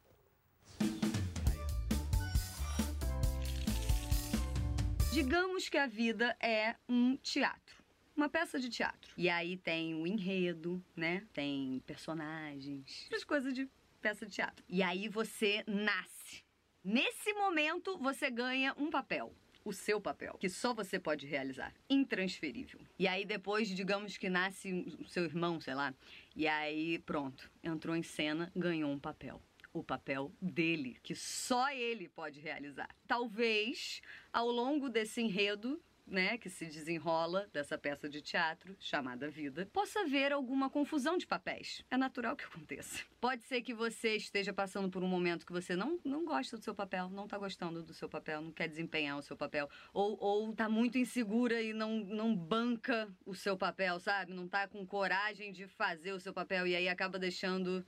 [5.15, 7.85] Digamos que a vida é um teatro.
[8.17, 9.13] Uma peça de teatro.
[9.17, 11.23] E aí tem o enredo, né?
[11.33, 13.71] Tem personagens, essas coisas de
[14.03, 14.65] peça de teatro.
[14.69, 16.43] E aí você nasce.
[16.83, 19.33] Nesse momento, você ganha um papel.
[19.65, 21.73] O seu papel, que só você pode realizar.
[21.89, 22.81] Intransferível.
[22.99, 25.95] E aí depois, digamos que nasce o seu irmão, sei lá.
[26.35, 27.49] E aí, pronto.
[27.63, 29.41] Entrou em cena, ganhou um papel
[29.75, 32.89] o papel dele, que só ele pode realizar.
[33.07, 34.01] Talvez,
[34.33, 40.01] ao longo desse enredo, né, que se desenrola dessa peça de teatro chamada vida, possa
[40.01, 41.83] haver alguma confusão de papéis.
[41.91, 43.03] É natural que aconteça.
[43.21, 46.63] Pode ser que você esteja passando por um momento que você não, não gosta do
[46.63, 50.17] seu papel, não tá gostando do seu papel, não quer desempenhar o seu papel, ou,
[50.21, 54.33] ou tá muito insegura e não, não banca o seu papel, sabe?
[54.33, 57.85] Não tá com coragem de fazer o seu papel e aí acaba deixando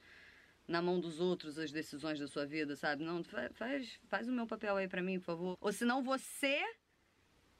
[0.66, 3.04] na mão dos outros as decisões da sua vida, sabe?
[3.04, 5.56] Não, fa- faz, faz o meu papel aí pra mim, por favor.
[5.60, 6.60] Ou senão você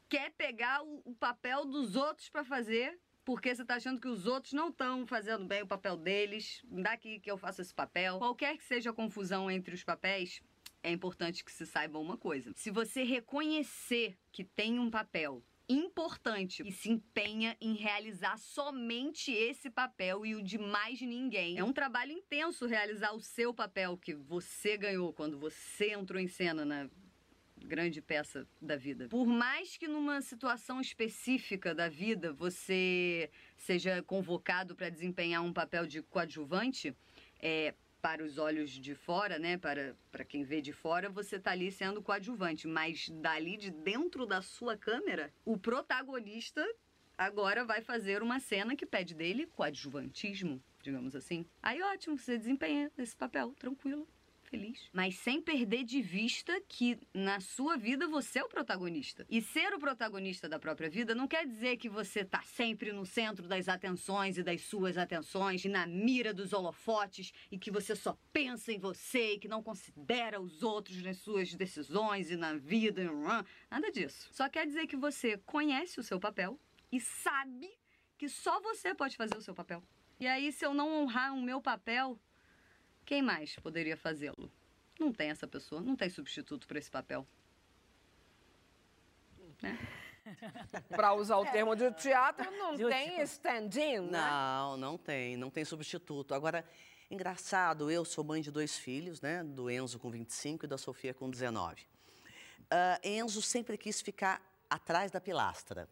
[0.09, 4.27] quer pegar o, o papel dos outros pra fazer, porque você tá achando que os
[4.27, 6.63] outros não estão fazendo bem o papel deles.
[6.65, 8.19] Dá aqui que eu faço esse papel.
[8.19, 10.41] Qualquer que seja a confusão entre os papéis,
[10.83, 12.53] é importante que se saiba uma coisa.
[12.55, 19.69] Se você reconhecer que tem um papel importante e se empenha em realizar somente esse
[19.69, 21.59] papel e o de mais ninguém.
[21.59, 26.29] É um trabalho intenso realizar o seu papel que você ganhou quando você entrou em
[26.29, 26.89] cena na
[27.57, 29.09] grande peça da vida.
[29.09, 35.87] Por mais que numa situação específica da vida você seja convocado para desempenhar um papel
[35.87, 36.95] de coadjuvante,
[37.41, 37.75] é,
[38.07, 41.73] para os olhos de fora, né, para, para quem vê de fora, você tá ali
[41.73, 46.65] sendo coadjuvante, mas dali de dentro da sua câmera, o protagonista
[47.19, 51.45] agora vai fazer uma cena que pede dele coadjuvantismo, digamos assim.
[51.61, 54.07] Aí ótimo, você desempenha esse papel, tranquilo.
[54.49, 54.89] Feliz.
[54.93, 59.27] Mas sem perder de vista que na sua vida você é o protagonista.
[59.29, 63.05] E ser o protagonista da própria vida não quer dizer que você tá sempre no
[63.05, 67.97] centro das atenções e das suas atenções, e na mira dos holofotes, e que você
[67.97, 72.55] só pensa em você e que não considera os outros nas suas decisões e na
[72.55, 73.03] vida.
[73.71, 74.29] Nada disso.
[74.33, 76.59] Só quer dizer que você conhece o seu papel
[76.91, 77.69] e sabe
[78.17, 79.83] que só você pode fazer o seu papel.
[80.19, 82.19] E aí, se eu não honrar o meu papel,
[83.07, 84.51] quem mais poderia fazê-lo?
[84.99, 87.25] Não tem essa pessoa, não tem substituto para esse papel.
[90.89, 92.91] Para usar o termo de teatro, não Jute.
[92.91, 94.19] tem stand-in, né?
[94.19, 96.35] Não, não tem, não tem substituto.
[96.35, 96.65] Agora,
[97.09, 99.45] engraçado, eu sou mãe de dois filhos, né?
[99.45, 101.87] Do Enzo com 25 e da Sofia com 19.
[102.69, 105.89] Ah, Enzo sempre quis ficar atrás da pilastra.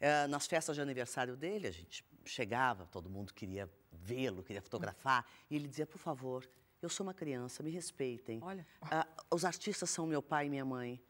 [0.00, 3.70] Ah, nas festas de aniversário dele, a gente chegava, todo mundo queria
[4.08, 6.48] vê-lo, queria fotografar, e ele dizia, por favor,
[6.80, 8.40] eu sou uma criança, me respeitem.
[8.42, 8.66] Olha.
[8.82, 11.00] Ah, os artistas são meu pai e minha mãe.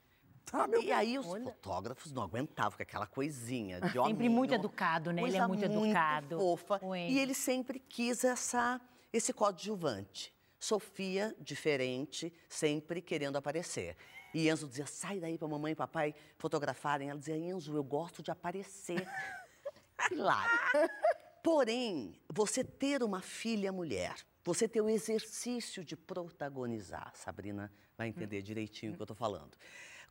[0.45, 4.55] Tá, meu E aí os fotógrafos não aguentavam com aquela coisinha de Sempre hominho, muito
[4.55, 5.23] educado, né?
[5.23, 6.39] Ele é coisa muito educado.
[6.39, 6.81] fofa.
[6.97, 8.81] E ele sempre quis essa,
[9.13, 10.35] esse coadjuvante.
[10.59, 13.95] Sofia, diferente, sempre querendo aparecer.
[14.35, 17.11] E Enzo dizia, sai daí para mamãe e papai fotografarem.
[17.11, 19.07] Ela dizia, Enzo, eu gosto de aparecer.
[20.11, 20.59] Hilário.
[21.43, 28.43] Porém, você ter uma filha mulher, você ter o exercício de protagonizar, Sabrina vai entender
[28.43, 29.57] direitinho o que eu estou falando.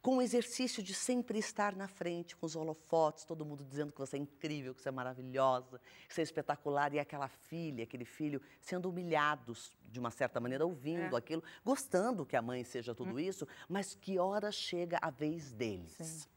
[0.01, 3.99] Com o exercício de sempre estar na frente, com os holofotes, todo mundo dizendo que
[3.99, 8.05] você é incrível, que você é maravilhosa, que você é espetacular, e aquela filha, aquele
[8.05, 13.19] filho sendo humilhados de uma certa maneira, ouvindo aquilo, gostando que a mãe seja tudo
[13.19, 16.29] isso, mas que hora chega a vez deles.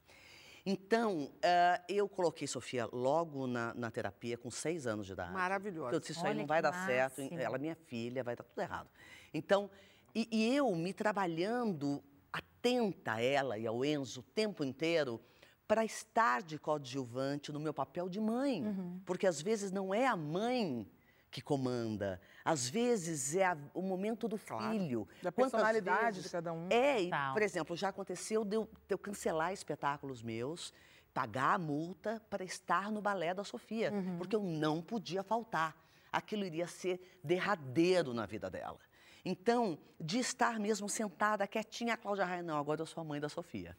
[0.64, 5.32] Então, ah, eu coloquei Sofia logo na, na terapia, com seis anos de idade.
[5.32, 5.94] Maravilhosa.
[5.94, 7.40] Eu disse, isso aí Olha não vai dar certo, máximo.
[7.40, 8.88] ela é minha filha, vai dar tudo errado.
[9.32, 9.70] Então,
[10.14, 15.20] e, e eu me trabalhando atenta a ela e ao Enzo o tempo inteiro
[15.66, 18.64] para estar de coadjuvante no meu papel de mãe.
[18.64, 19.00] Uhum.
[19.06, 20.86] Porque às vezes não é a mãe
[21.30, 25.06] que comanda, às vezes é a- o momento do filho.
[25.22, 26.66] Da Quantas personalidade de vezes- cada um.
[26.70, 30.72] É, e, por exemplo, já aconteceu de eu, de eu cancelar espetáculos meus,
[31.14, 34.18] pagar a multa para estar no balé da Sofia, Uhum.
[34.18, 35.76] porque eu não podia faltar.
[36.12, 38.78] Aquilo iria ser derradeiro na vida dela.
[39.24, 43.20] Então, de estar mesmo sentada, quietinha, a Cláudia Raia, não, agora eu sou a mãe
[43.20, 43.76] da Sofia.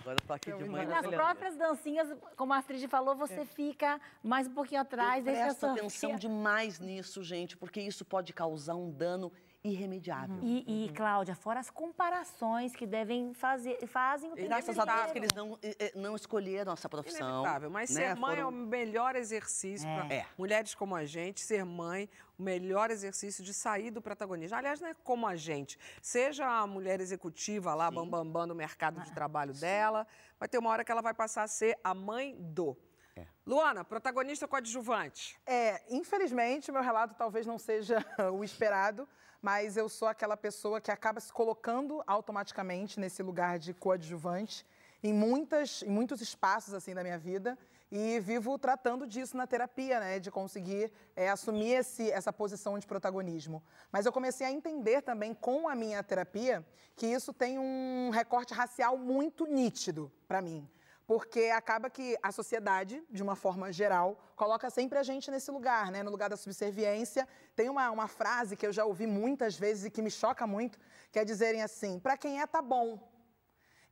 [0.00, 3.44] Agora eu tô aqui de mãe da Nas próprias dancinhas, como a Astrid falou, você
[3.44, 7.80] fica mais um pouquinho atrás, Eu deixa a presto sua atenção demais nisso, gente, porque
[7.80, 9.32] isso pode causar um dano
[9.64, 10.38] irremediável.
[10.42, 14.84] E, e, Cláudia, fora as comparações que devem fazer, fazem o E tempo graças a
[14.84, 15.58] Deus que eles não,
[15.94, 17.40] não escolheram essa profissão.
[17.40, 18.08] Inevitável, mas né?
[18.08, 20.26] ser mãe é Foram- o melhor exercício para É.
[20.36, 21.40] mulheres como a gente.
[21.40, 24.56] Ser mãe, o melhor exercício de sair do protagonismo.
[24.56, 25.78] Aliás, não é como a gente.
[26.00, 30.06] Seja a mulher executiva lá, bambambam no mercado Ah, de trabalho dela,
[30.38, 32.76] vai ter uma hora que ela vai passar a ser a mãe do.
[33.14, 33.26] É.
[33.46, 35.38] Luana, protagonista coadjuvante.
[35.46, 39.08] É, infelizmente, o meu relato talvez não seja o esperado,
[39.40, 44.64] mas eu sou aquela pessoa que acaba se colocando automaticamente nesse lugar de coadjuvante
[45.02, 47.58] em, muitas, em muitos espaços assim da minha vida
[47.90, 52.86] e vivo tratando disso na terapia, né, de conseguir é, assumir esse, essa posição de
[52.86, 53.62] protagonismo.
[53.90, 56.64] Mas eu comecei a entender também com a minha terapia
[56.96, 60.66] que isso tem um recorte racial muito nítido para mim
[61.06, 65.90] porque acaba que a sociedade, de uma forma geral, coloca sempre a gente nesse lugar,
[65.90, 66.02] né?
[66.02, 67.28] no lugar da subserviência.
[67.54, 70.78] Tem uma, uma frase que eu já ouvi muitas vezes e que me choca muito,
[71.10, 73.11] que é dizerem assim, para quem é, tá bom.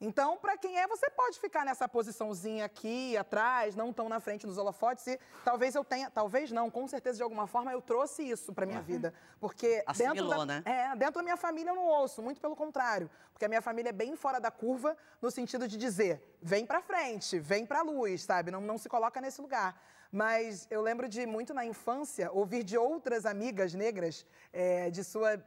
[0.00, 4.46] Então, para quem é, você pode ficar nessa posiçãozinha aqui, atrás, não tão na frente
[4.46, 5.06] dos holofotes.
[5.06, 8.64] E talvez eu tenha, talvez não, com certeza de alguma forma eu trouxe isso para
[8.64, 10.62] minha vida, porque dentro Assimilou, da, né?
[10.64, 13.90] é, dentro da minha família eu não ouço, muito pelo contrário, porque a minha família
[13.90, 18.22] é bem fora da curva no sentido de dizer, vem para frente, vem para luz,
[18.22, 18.50] sabe?
[18.50, 19.78] Não, não se coloca nesse lugar.
[20.10, 25.40] Mas eu lembro de muito na infância ouvir de outras amigas negras, é, de sua,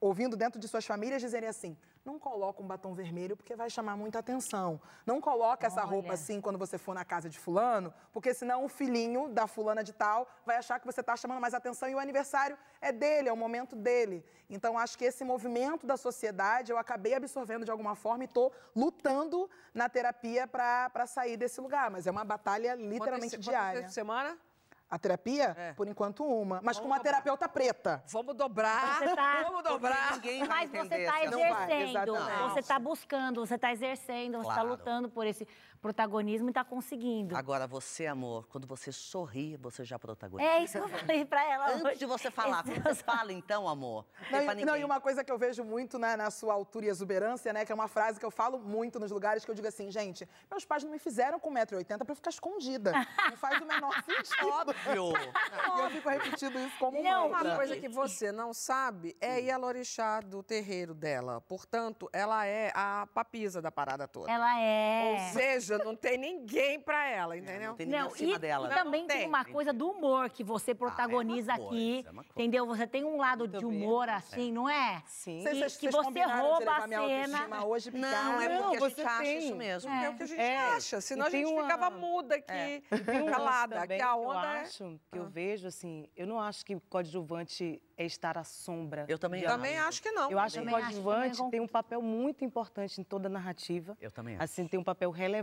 [0.00, 3.96] ouvindo dentro de suas famílias dizerem assim: não coloca um batom vermelho porque vai chamar
[3.96, 4.80] muita atenção.
[5.04, 8.68] Não coloca essa roupa assim quando você for na casa de fulano, porque senão o
[8.68, 11.98] filhinho da fulana de tal vai achar que você está chamando mais atenção e o
[11.98, 14.24] aniversário é dele, é o momento dele.
[14.48, 18.52] Então acho que esse movimento da sociedade eu acabei absorvendo de alguma forma e estou
[18.74, 21.90] lutando na terapia para sair desse lugar.
[21.90, 23.82] Mas é uma batalha literalmente Quantas- quantas diária.
[23.82, 24.38] por semana?
[24.90, 25.72] A terapia, É.
[25.74, 26.60] por enquanto, uma.
[26.64, 27.22] Mas com uma Vamos dobrar.
[27.22, 28.02] terapeuta preta.
[28.08, 28.98] Vamos dobrar.
[28.98, 30.12] Você tá- Vamos dobrar.
[30.14, 32.50] Ninguém vai Mas você está essa- Não vai, exercendo, exatamente.
[32.52, 34.68] você está buscando, você está exercendo, você está Claro.
[34.70, 35.46] lutando por esse
[35.80, 37.36] protagonismo e está conseguindo.
[37.36, 40.48] Agora, você, amor, quando você sorri, você já protagoniza.
[40.48, 41.98] É isso que eu falei para ela Antes hoje.
[41.98, 45.24] de você falar, você fala então, amor, não Não, tem e- não, e uma coisa
[45.24, 47.64] que eu vejo muito na, na sua altura e exuberância, né?
[47.64, 50.28] Que é uma frase que eu falo muito nos lugares, que eu digo assim, gente,
[50.50, 52.92] meus pais não me fizeram com 1,80m pra eu ficar escondida.
[53.30, 54.46] Não faz o menor sentido.
[54.48, 55.12] Óbvio.
[55.76, 57.48] E eu fico repetindo isso como Não, mantra.
[57.50, 61.40] Uma coisa que você não sabe é Ialorixá do terreiro dela.
[61.42, 64.30] Portanto, ela é a papisa da parada toda.
[64.30, 65.12] Ela é.
[65.12, 67.70] Ou seja, não tem ninguém pra ela, entendeu?
[67.70, 68.68] Não tem ninguém Não, acima e, dela.
[68.70, 69.28] e também Não tem tem.
[69.28, 72.32] uma coisa do humor que você protagoniza coisa, aqui, é uma coisa.
[72.34, 72.66] entendeu?
[72.66, 73.64] Você tem um lado de bem.
[73.66, 75.02] humor assim, não é?
[75.06, 75.42] Sim.
[75.42, 77.64] Vocês- E vocês- que você rouba a cena.
[77.64, 77.98] hoje, Não,
[78.34, 78.44] obrigada.
[78.44, 79.38] é Não, porque a gente você acha tem.
[79.38, 79.90] isso mesmo.
[79.90, 80.56] É, o que a gente É.
[80.58, 82.82] acha, senão a gente uma- ficava muda aqui,
[83.22, 83.86] um calada.
[83.86, 84.60] Que a onda eu é...
[84.62, 89.04] acho, que eu vejo assim, eu não acho que coadjuvante é estar à sombra.
[89.08, 89.54] Eu também acho.
[89.54, 90.30] Também acho que não.
[90.30, 93.96] Eu acho que o coadjuvante tem um papel muito importante em toda a narrativa.
[94.00, 94.44] Eu também acho.
[94.44, 95.40] Assim, tem um papel relevante.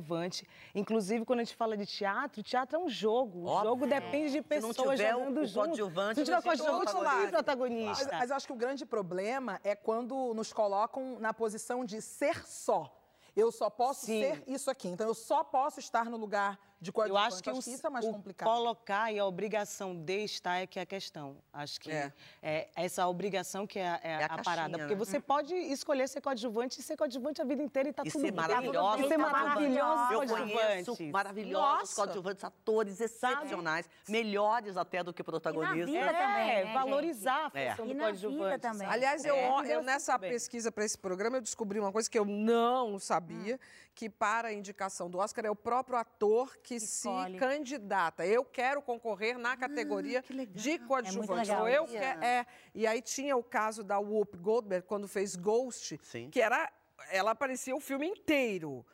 [0.74, 3.40] Inclusive, quando a gente fala de teatro, teatro é um jogo.
[3.40, 3.70] O Óbvio.
[3.70, 4.44] jogo depende de Se não
[4.74, 5.66] pessoas tiver jogando o junto.
[5.66, 7.32] coadjuvante, Se não tiver coadjuvante, não tem protagonista.
[7.32, 8.04] protagonista.
[8.12, 12.02] Mas, mas eu acho que o grande problema é quando nos colocam na posição de
[12.02, 12.94] ser só.
[13.36, 14.22] Eu só posso Sim.
[14.22, 14.88] ser isso aqui.
[14.88, 17.34] Então, eu só posso estar no lugar de Eu coadjuvante.
[17.34, 18.48] acho que, o, isso é mais o complicado.
[18.48, 21.38] colocar e a obrigação de estar é que é a questão.
[21.52, 22.14] Acho que É.
[22.42, 24.44] é, essa obrigação que é, é É a a, parada.
[24.44, 25.00] caixinha, Porque né?
[25.00, 28.22] você pode escolher ser coadjuvante e ser coadjuvante a vida inteira e tá E tudo
[28.22, 28.36] ser bem.
[28.42, 29.02] maravilhosa.
[29.04, 31.12] E ser maravilhosos Eu conheço coadjuvantes.
[31.12, 31.96] maravilhosos Nossa.
[31.96, 35.86] coadjuvantes, atores excepcionais, melhores até do que protagonistas.
[35.90, 37.70] vida É, também, né, valorizar a É.
[37.72, 38.60] função E do na vida coadjuvante.
[38.60, 38.88] também.
[38.88, 42.26] Aliás, eu, É, eu nessa pesquisa para esse programa, eu descobri uma coisa que eu
[42.26, 43.60] não sabia, Hum.
[43.98, 47.40] Que para a indicação do Oscar é o próprio ator que se Escolhe.
[47.40, 48.24] candidata.
[48.24, 51.50] Eu quero concorrer na categoria de coadjuvante.
[51.50, 52.46] legal Ou eu que- é.
[52.76, 56.30] E aí tinha o caso da Whoopi Goldberg, quando fez Ghost, Sim.
[56.30, 56.72] que era...
[57.10, 58.86] Ela aparecia o filme inteiro.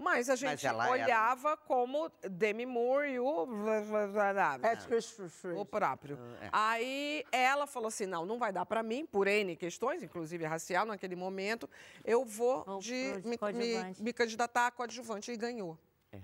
[0.00, 3.46] Mas a gente era- olhava como Demi Moore e o...
[5.54, 5.60] É.
[5.60, 6.18] O próprio.
[6.40, 6.48] É.
[6.50, 10.86] Aí ela falou assim: não, não vai dar para mim, por N questões, inclusive racial
[10.86, 11.68] naquele momento,
[12.04, 15.78] eu vou Vou de me, me, me candidatar a coadjuvante e ganhou.
[16.12, 16.18] É.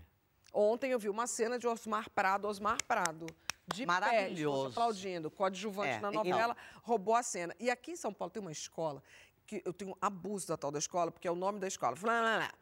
[0.55, 3.27] Ontem eu vi uma cena de Osmar Prado, Osmar Prado.
[3.69, 4.69] De pé, Maravilhoso.
[4.69, 7.53] aplaudindo, coadjuvante É, na novela, roubou a cena.
[7.59, 9.03] E aqui em São Paulo tem uma escola
[9.45, 11.97] que eu tenho abuso da tal da escola, porque é o nome da escola.
[11.97, 12.53] Flá, lá, lá.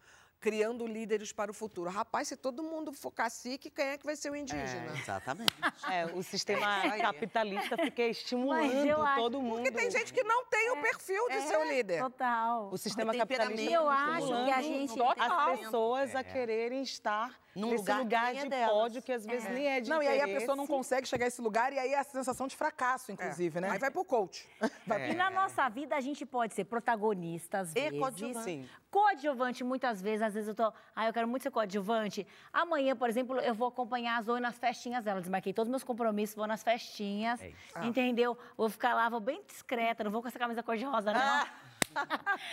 [0.40, 1.88] Criando líderes para o futuro.
[1.90, 4.92] Rapaz, se todo mundo for cacique, quem é que vai ser o indígena?
[4.94, 5.52] É, exatamente.
[5.90, 9.56] É, o sistema É, capitalista fica estimulando acho- todo mundo.
[9.62, 12.02] Porque tem gente que não tem o perfil de ser o líder.
[12.02, 12.68] Total.
[12.72, 13.72] O sistema Tem capitalista.
[13.72, 18.34] Eu acho estimulando que a gente- as pessoas a quererem estar Num nesse lugar lugar,
[18.34, 18.70] é de delas.
[18.72, 20.40] pódio que às vezes nem é de Não, e aí a interesse.
[20.40, 23.60] pessoa não consegue chegar a esse lugar e aí é a sensação de fracasso, inclusive,
[23.60, 23.70] né?
[23.70, 24.48] Aí vai pro coach.
[25.10, 27.98] E na nossa vida a gente pode ser protagonista às E vezes.
[27.98, 28.44] coadjuvante.
[28.44, 28.68] Sim.
[28.90, 32.26] Coadjuvante muitas vezes, às vezes eu tô, ah, eu quero muito ser coadjuvante.
[32.52, 35.20] Amanhã, por exemplo, eu vou acompanhar a Zoe nas festinhas dela.
[35.20, 37.52] Desmarquei todos os meus compromissos, vou nas festinhas, É
[37.82, 38.38] entendeu?
[38.56, 41.46] Vou ficar lá, vou bem discreta, não vou com essa camisa cor-de-rosa, não.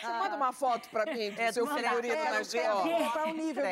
[0.01, 2.83] Você manda uma foto pra mim do É, seu figurino É, na eu quero escola.
[2.83, 3.11] ver.
[3.11, 3.63] Qual é o nível.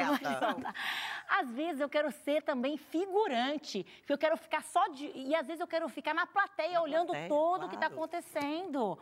[1.28, 5.12] Às vezes eu quero ser também figurante, que eu quero ficar só de.
[5.16, 8.04] E às vezes eu quero ficar na plateia olhando plateia, todo o que está claro.
[8.04, 8.98] acontecendo.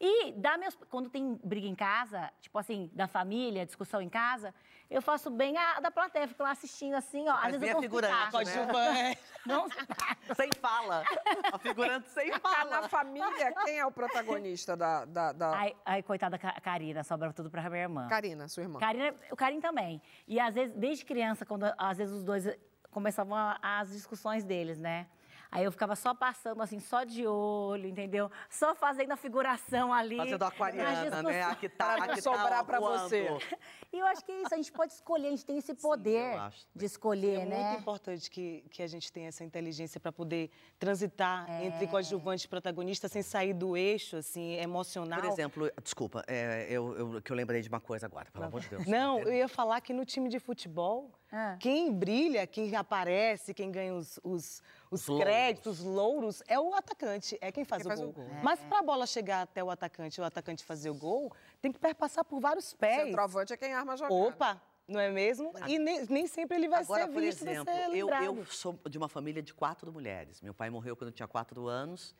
[0.00, 0.76] E dá meus.
[0.90, 4.54] Quando tem briga em casa, tipo assim, da família, discussão em casa,
[4.90, 7.32] eu faço bem a da plateia, fico lá assistindo assim, ó.
[7.34, 9.18] Às Faz vezes bem eu a figurante, Coadjuvante.
[9.46, 9.66] Não,
[10.36, 11.04] Sem fala.
[11.52, 12.80] A figurante sem Tá fala.
[12.82, 17.50] na família, quem é o protagonista da, da, da- Ai, ai, coitada Karina, sobra tudo
[17.50, 18.08] pra minha irmã.
[18.08, 18.78] Karina, sua irmã?
[18.78, 20.00] Karina, o Karim também.
[20.26, 22.46] E às vezes, desde criança, quando às vezes os dois
[22.90, 25.06] começavam as discussões deles, né?
[25.50, 28.30] Aí eu ficava só passando, assim, só de olho, entendeu?
[28.50, 30.16] Só fazendo a figuração ali.
[30.16, 31.02] Fazendo nas aquariana, né?
[31.10, 31.46] discussões.
[31.46, 33.28] Aqui tá, Para não aqui sobrar tá pra você.
[33.90, 36.34] E eu acho que é isso, a gente pode escolher, a gente tem esse poder
[36.34, 37.68] eu acho de escolher, É né?
[37.70, 41.64] muito importante que, que a gente tenha essa inteligência para poder transitar É.
[41.64, 45.18] entre coadjuvante e protagonista sem sair do eixo, assim, emocional.
[45.20, 48.60] Por exemplo, desculpa, é, eu, eu- que eu lembrei de uma coisa agora, pelo amor
[48.60, 48.86] de Deus.
[48.86, 51.56] Não, eu ia falar que no time de futebol, Ah.
[51.58, 55.24] quem brilha, quem aparece, quem ganha os, os, os Os louros.
[55.24, 58.24] créditos, os louros, é o atacante, é quem faz, Quem o, faz o gol.
[58.24, 58.34] gol.
[58.42, 61.78] Mas para a bola chegar até o atacante o atacante fazer o gol, tem que
[61.78, 63.06] perpassar por vários pés.
[63.06, 64.14] Centroavante é quem arma a jogada.
[64.14, 65.52] Opa, não é mesmo?
[65.66, 68.46] E nem, nem sempre ele vai Agora, ser por visto, exemplo, vai ser eu, eu
[68.46, 70.40] sou de uma família de quatro mulheres.
[70.40, 72.14] Meu pai morreu quando eu tinha quatro anos.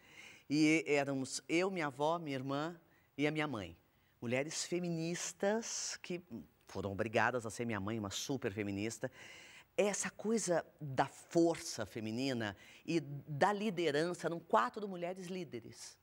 [0.51, 2.79] E éramos eu, minha avó, minha irmã
[3.17, 3.77] e a minha mãe.
[4.21, 6.23] Mulheres feministas que
[6.67, 9.11] foram obrigadas a ser minha mãe, uma super feminista.
[9.81, 15.97] Essa coisa da força feminina e da liderança, eram quatro mulheres líderes.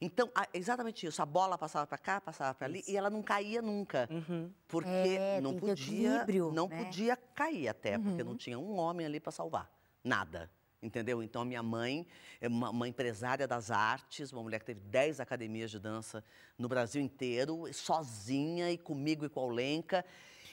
[0.00, 1.20] Então, exatamente isso.
[1.20, 4.08] A bola passava para cá, passava para ali e ela não caía nunca.
[4.66, 6.82] Porque É, não podia, equilíbrio, não né?
[6.82, 9.70] podia cair até, porque não tinha um homem ali para salvar.
[10.02, 10.50] Nada.
[10.82, 11.22] Entendeu?
[11.22, 12.06] Então, a minha mãe
[12.40, 16.24] é uma, uma empresária das artes, uma mulher que teve 10 academias de dança
[16.58, 20.04] no Brasil inteiro, sozinha e comigo e com a Olenka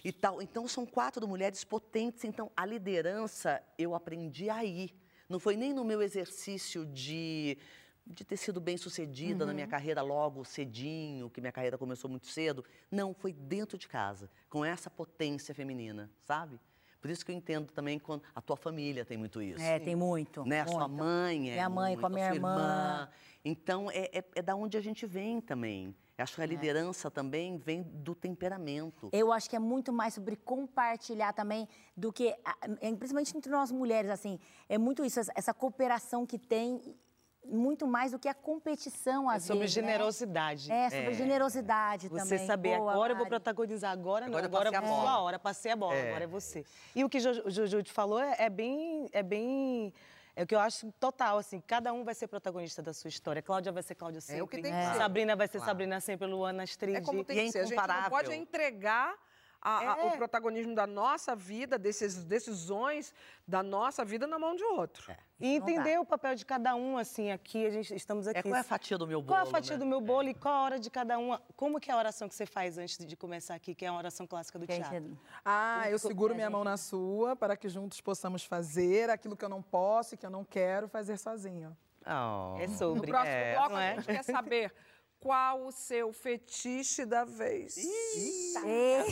[0.03, 0.41] e tal.
[0.41, 2.23] Então, são quatro mulheres potentes.
[2.23, 4.91] Então, a liderança eu aprendi aí.
[5.29, 7.57] Não foi nem no meu exercício de,
[8.05, 12.27] de ter sido bem sucedida na minha carreira logo cedinho, que minha carreira começou muito
[12.27, 12.65] cedo.
[12.89, 16.59] Não, foi dentro de casa, com essa potência feminina, sabe?
[17.01, 19.61] Por isso que eu entendo também quando a tua família tem muito isso.
[19.61, 20.45] É, tem muito.
[20.45, 20.61] Né?
[20.61, 21.03] A sua muito.
[21.03, 23.09] mãe é Minha mãe muito, com a minha sua irmã.
[23.43, 25.95] Então, é, é, é da onde a gente vem também.
[26.22, 29.09] Eu Acho que a liderança também vem do temperamento.
[29.11, 31.67] Eu acho que é muito mais sobre compartilhar também
[31.97, 36.95] do que, é, principalmente entre nós mulheres, assim, é muito isso, essa, cooperação que tem,
[37.43, 39.82] muito mais do que a competição, É às sobre vezes, né?
[39.84, 40.72] generosidade.
[40.72, 42.45] É, sobre generosidade Você também.
[42.45, 43.30] saber, Boa, agora eu vou Mari.
[43.32, 45.01] protagonizar, agora não, Agora agora é a a bola.
[45.01, 46.09] sua hora, passei a bola, É.
[46.09, 46.63] agora é você.
[46.95, 49.91] E o que o Juju te falou é, é bem, é bem,
[50.36, 53.41] é o que eu acho total, assim, cada um vai ser protagonista da sua história.
[53.41, 54.39] Cláudia vai ser Cláudia sempre.
[54.39, 54.97] É o que tem que ser.
[54.97, 55.69] Sabrina vai ser Claro.
[55.71, 56.95] Sabrina sempre, Luana Astrid.
[56.95, 57.59] É como tem E é que ser.
[57.59, 59.15] A gente não pode entregar
[59.62, 60.05] a- a- É.
[60.07, 63.14] o protagonismo da nossa vida, dessas decisões
[63.47, 65.16] da nossa vida na mão de outro.
[65.39, 68.39] E entender o papel de cada um, assim, aqui, a gente estamos aqui.
[68.39, 69.28] É, qual é a fatia do meu bolo?
[69.36, 69.80] Qual é a fatia né?
[69.80, 71.38] do meu bolo e qual a hora de cada um?
[71.55, 73.93] Como que é a oração que você faz antes de começar aqui, que é a
[73.93, 74.93] oração clássica do Que a teatro?
[74.93, 79.36] gente- Ah, eu seguro a minha mão na sua para que juntos possamos fazer aquilo
[79.36, 81.76] que eu não posso e que eu não quero fazer sozinho.
[82.05, 82.57] Oh.
[82.59, 83.07] É No sobre.
[83.07, 83.95] próximo É, bloco, não a é?
[83.95, 84.74] gente quer saber
[85.22, 87.78] qual o seu fetiche da vez.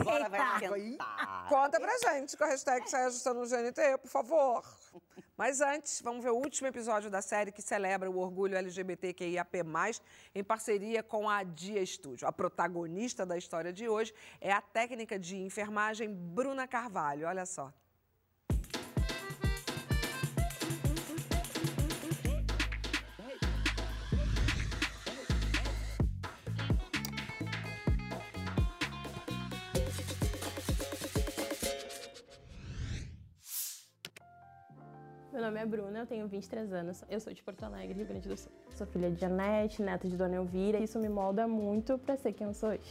[0.02, 1.48] Agora vai esquentar.
[1.48, 4.64] Conta pra gente com a hashtag Sai Ajustando o GNT, por favor.
[5.38, 9.60] Mas antes, vamos ver o último episódio da série que celebra o orgulho LGBTQIAP+,
[10.36, 12.28] em parceria com a Dia Estúdio.
[12.28, 17.28] A protagonista da história de hoje é a técnica de enfermagem Bruna Carvalho.
[17.28, 17.72] Olha só.
[35.40, 37.02] Meu nome é Bruna, eu tenho 23 anos.
[37.10, 38.52] Eu sou de Porto Alegre, Rio Grande do Sul.
[38.76, 40.80] Sou filha de Janete, neta de Dona Elvira.
[40.80, 42.82] Isso me molda muito pra ser quem eu sou hoje.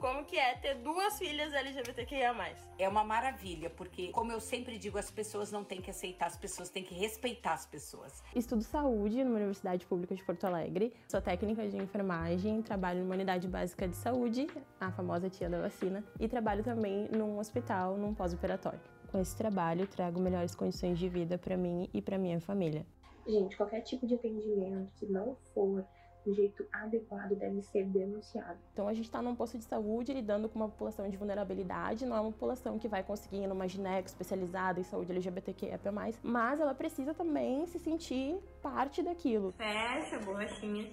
[0.00, 2.34] Como que é ter duas filhas LGBTQIA+.
[2.76, 6.36] É uma maravilha, porque, como eu sempre digo, as pessoas não têm que aceitar as
[6.36, 8.20] pessoas, têm que respeitar as pessoas.
[8.34, 10.92] Estudo saúde numa Universidade Pública de Porto Alegre.
[11.06, 14.48] Sou técnica de enfermagem, trabalho numa unidade básica de saúde,
[14.80, 18.91] a famosa tia da vacina, e trabalho também num hospital, num pós-operatório.
[19.12, 22.86] Com esse trabalho, trago melhores condições de vida para mim e para minha família.
[23.26, 25.84] Gente, qualquer tipo de atendimento que não for
[26.24, 28.58] do jeito adequado deve ser denunciado.
[28.72, 32.16] Então a gente está num posto de saúde lidando com uma população de vulnerabilidade, não
[32.16, 35.78] é uma população que vai conseguir ir numa gineco especializada em saúde LGBTQIA+,
[36.22, 39.52] mas ela precisa também se sentir parte daquilo.
[39.52, 40.90] Fecha a borrachinha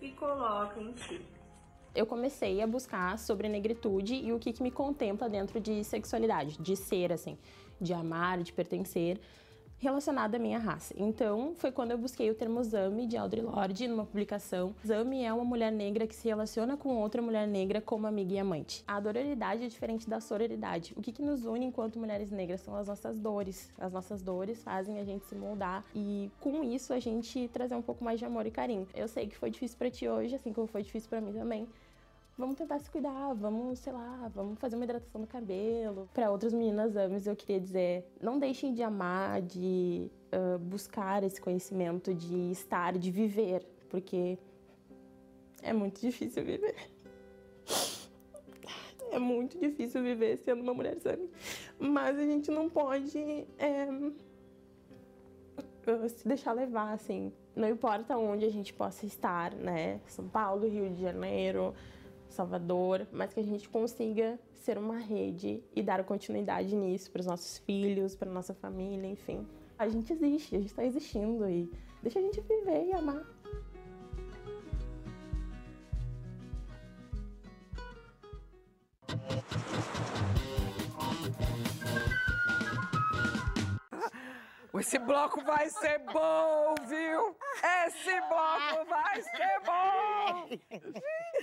[0.00, 1.37] e coloca em ti.
[1.98, 6.56] Eu comecei a buscar sobre negritude e o que, que me contempla dentro de sexualidade,
[6.56, 7.36] de ser, assim,
[7.80, 9.20] de amar, de pertencer,
[9.78, 10.94] relacionada à minha raça.
[10.96, 14.76] Então, foi quando eu busquei o termo Zami, de Audre Lorde, numa publicação.
[14.86, 18.38] Zami é uma mulher negra que se relaciona com outra mulher negra como amiga e
[18.38, 18.84] amante.
[18.86, 20.94] A dororidade é diferente da sororidade.
[20.96, 23.72] O que, que nos une enquanto mulheres negras são as nossas dores.
[23.76, 27.82] As nossas dores fazem a gente se moldar e, com isso, a gente trazer um
[27.82, 28.86] pouco mais de amor e carinho.
[28.94, 31.66] Eu sei que foi difícil para ti hoje, assim como foi difícil para mim também
[32.38, 36.08] vamos tentar se cuidar, vamos, sei lá, vamos fazer uma hidratação do cabelo.
[36.14, 41.40] Para outras meninas ames, eu queria dizer, não deixem de amar, de uh, buscar esse
[41.40, 44.38] conhecimento, de estar, de viver, porque
[45.62, 46.76] é muito difícil viver.
[49.10, 51.30] É muito difícil viver sendo uma mulher sami.
[51.78, 53.18] Mas a gente não pode
[53.58, 53.88] é,
[56.10, 57.32] se deixar levar, assim.
[57.56, 59.98] Não importa onde a gente possa estar, né?
[60.06, 61.74] São Paulo, Rio de Janeiro,
[62.28, 67.26] Salvador, mas que a gente consiga ser uma rede e dar continuidade nisso para os
[67.26, 69.46] nossos filhos, para nossa família, enfim.
[69.78, 71.70] A gente existe, a gente está existindo e
[72.02, 73.24] deixa a gente viver e amar.
[84.74, 87.36] Esse bloco vai ser bom, viu?
[87.86, 90.48] Esse bloco vai ser bom!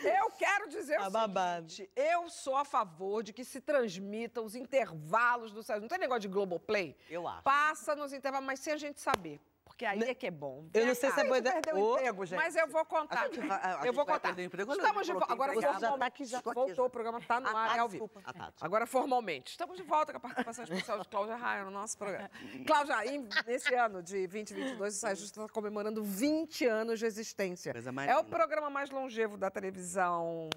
[0.03, 1.69] Eu quero dizer Tá o babado.
[1.71, 6.21] seguinte, eu sou a favor de que se transmita os intervalos do Não tem negócio
[6.21, 6.95] de Globoplay?
[7.09, 7.41] Eu acho.
[7.43, 9.39] Passa nos intervalos, mas sem a gente saber.
[9.75, 10.69] Porque aí é que é bom.
[10.73, 11.61] Eu não sei se é boa ideia.
[11.61, 12.37] Perdeu Ô, o emprego, gente.
[12.39, 13.27] Mas eu vou contar.
[13.27, 14.39] Vai- eu vou contar.
[14.39, 15.33] emprego, Estamos de volta.
[15.33, 16.31] Agora formalmente.
[16.31, 16.53] Tá.
[16.53, 18.09] Voltou, o programa tá no ar, é ao vivo.
[18.23, 18.53] Ah, tá.
[18.61, 19.51] Agora, formalmente.
[19.51, 22.31] Estamos de volta com a participação especial de Cláudia Raia no nosso programa.
[22.65, 27.73] Cláudia, em- nesse ano de 2022, o Saia Justa está comemorando 20 anos de existência.
[28.07, 30.49] É o programa mais longevo da televisão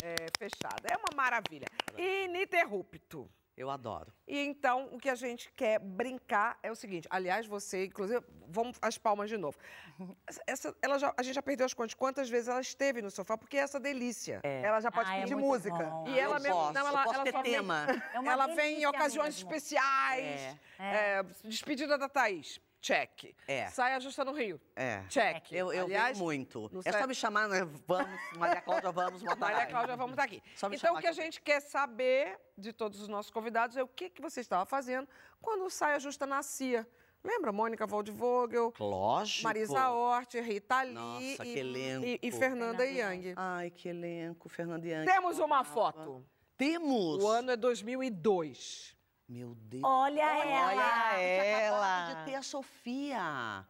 [0.00, 0.86] é, fechada.
[0.88, 1.66] É uma maravilha.
[1.98, 3.28] Ininterrupto.
[3.60, 4.10] Eu adoro.
[4.26, 7.06] E então, o que a gente quer brincar é o seguinte.
[7.10, 9.58] Aliás, você, inclusive, vamos as palmas de novo.
[10.46, 11.92] Essa, ela já, a gente já perdeu as contas.
[11.92, 13.36] Quantas vezes ela esteve no sofá?
[13.36, 14.40] Porque é essa delícia.
[14.42, 15.76] Ela já pode Ah, é pedir muito música.
[15.76, 16.08] bom.
[16.08, 16.56] E ela eu mesmo.
[16.56, 17.86] posso, não, ela, posso ela ter só vem- tema.
[18.14, 19.50] É uma ela vem em ocasiões mesmo.
[19.50, 20.56] especiais.
[20.78, 22.58] É, despedida da Thaís.
[22.80, 23.34] Check.
[23.46, 23.66] É.
[23.68, 24.60] Sai ajusta no Rio.
[24.74, 25.02] É.
[25.08, 25.52] Check.
[25.52, 26.70] Eu, eu Aliás, muito.
[26.84, 27.60] É só me chamar, né?
[27.86, 29.66] Vamos, Maria Cláudia, vamos, botar Maria lá.
[29.66, 30.42] Cláudia, vamos estar aqui.
[30.56, 33.82] Só me Então, o que a gente quer saber de todos os nossos convidados é
[33.82, 35.06] o que, que você estava fazendo
[35.42, 36.88] quando o Saia Justa nascia.
[37.22, 37.52] Lembra?
[37.52, 39.44] Mônica Waldvogel, Lógico.
[39.44, 42.06] Marisa Hort, Rita Lee Nossa, e, que elenco.
[42.06, 43.34] e- e Fernanda Fernanda Young.
[43.36, 45.04] Ai, que elenco, Fernanda Young.
[45.04, 46.24] Temos uma foto.
[46.56, 47.22] Temos!
[47.22, 48.96] O ano é 2002.
[49.30, 49.84] Meu Deus.
[49.84, 50.66] Olha, ela!
[50.66, 52.14] Olha Acabava ela.
[52.14, 53.64] de ter a Sofia.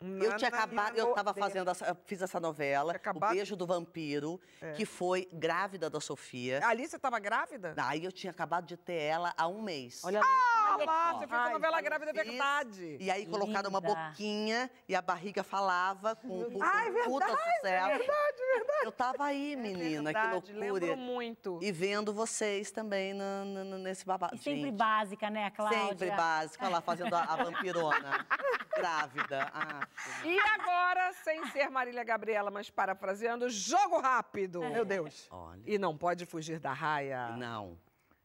[0.00, 4.40] Eu tinha acabado, eu tava fazendo, essa, eu fiz essa novela, O Beijo do Vampiro,
[4.62, 4.72] É.
[4.72, 6.64] que foi grávida da Sofia.
[6.66, 7.74] Ali você tava grávida?
[7.76, 10.00] Aí eu tinha acabado de ter ela há um mês.
[10.04, 12.24] Olha Ah, Olha lá, você fez a novela grávida fiz.
[12.24, 12.96] verdade.
[13.00, 17.98] E aí colocaram uma boquinha e a barriga falava com um Ai, puta verdade, sucesso.
[17.98, 18.84] verdade, verdade.
[18.84, 20.58] Eu tava aí, menina, verdade, que loucura.
[20.86, 21.58] lembro muito.
[21.62, 24.34] E vendo vocês também na- na- na- nesse babado.
[24.34, 25.78] E sempre Gente, básica, né, Cláudia?
[25.88, 28.26] Sempre básica, olha lá, fazendo a, a vampirona.
[28.76, 29.50] grávida.
[29.52, 29.86] Ah,
[30.24, 34.60] E agora, sem ser Marília Gabriela, mas parafraseando, jogo rápido.
[34.60, 35.28] Meu Deus.
[35.30, 35.60] Olha.
[35.66, 37.28] E não pode fugir da raia.
[37.36, 37.78] Não.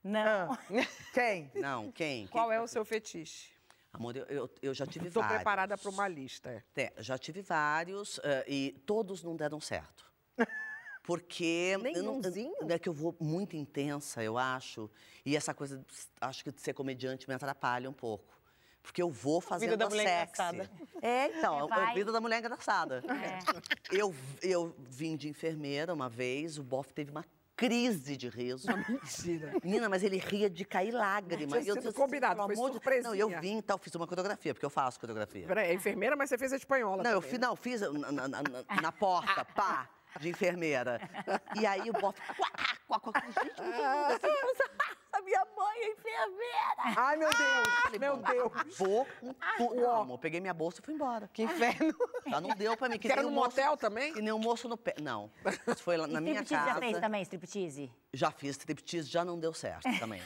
[0.05, 0.55] Não.
[1.13, 1.51] Quem?
[1.55, 2.27] Não, quem?
[2.27, 2.57] Qual Quem?
[2.57, 3.49] é o seu fetiche?
[3.91, 5.37] Amor, eu, eu, eu já tive Estou vários.
[5.39, 6.63] preparada para uma lista.
[6.75, 10.05] É, já tive vários eh, e todos não deram certo.
[11.01, 12.21] Porque eu não,
[12.69, 14.89] é que eu vou muito intensa, eu acho.
[15.25, 15.83] E essa coisa,
[16.21, 18.35] acho que de ser comediante me atrapalha um pouco.
[18.83, 20.41] Porque eu vou fazendo da a mulher sexy.
[20.43, 20.71] engraçada.
[21.01, 23.03] É, então, a vida da mulher engraçada.
[23.09, 23.95] É.
[23.95, 27.25] Eu, eu vim de enfermeira uma vez, o bofe teve uma
[27.55, 28.67] crise de riso.
[28.89, 29.53] Mentira.
[29.63, 31.57] Menina, mas ele ria de cair lágrima.
[31.59, 33.01] Tinha eu sido disse, combinado, pelo foi de-.
[33.01, 35.47] Não, eu vim e tal, fiz uma coreografia, porque eu faço coreografia.
[35.47, 37.47] Peraí, é enfermeira, mas você fez a espanhola Não, eu também, fiz, né?
[37.47, 38.41] não, fiz na, na- na-
[38.81, 39.89] na porta, pá,
[40.19, 40.99] de enfermeira.
[41.59, 42.19] E aí o bofe.
[42.37, 42.49] Quá,
[42.87, 43.61] quá, quá, quá, gente,
[45.13, 46.99] a minha mãe é enfermeira.
[47.01, 48.77] Ai, meu Deus, Falei, meu Deus.
[48.77, 49.75] Vou com tudo.
[49.81, 51.29] Não, amor, peguei minha bolsa e fui embora.
[51.33, 51.93] Que inferno.
[52.27, 52.97] Já não deu pra mim.
[52.99, 54.13] Que era no um moço- motel também?
[54.13, 54.95] Que nem um moço no pé.
[55.01, 55.31] Não.
[55.67, 56.79] Isso foi lá na minha Striptease casa.
[56.81, 57.93] já fez também, striptease?
[58.13, 60.21] Já fiz striptease, já não deu certo também.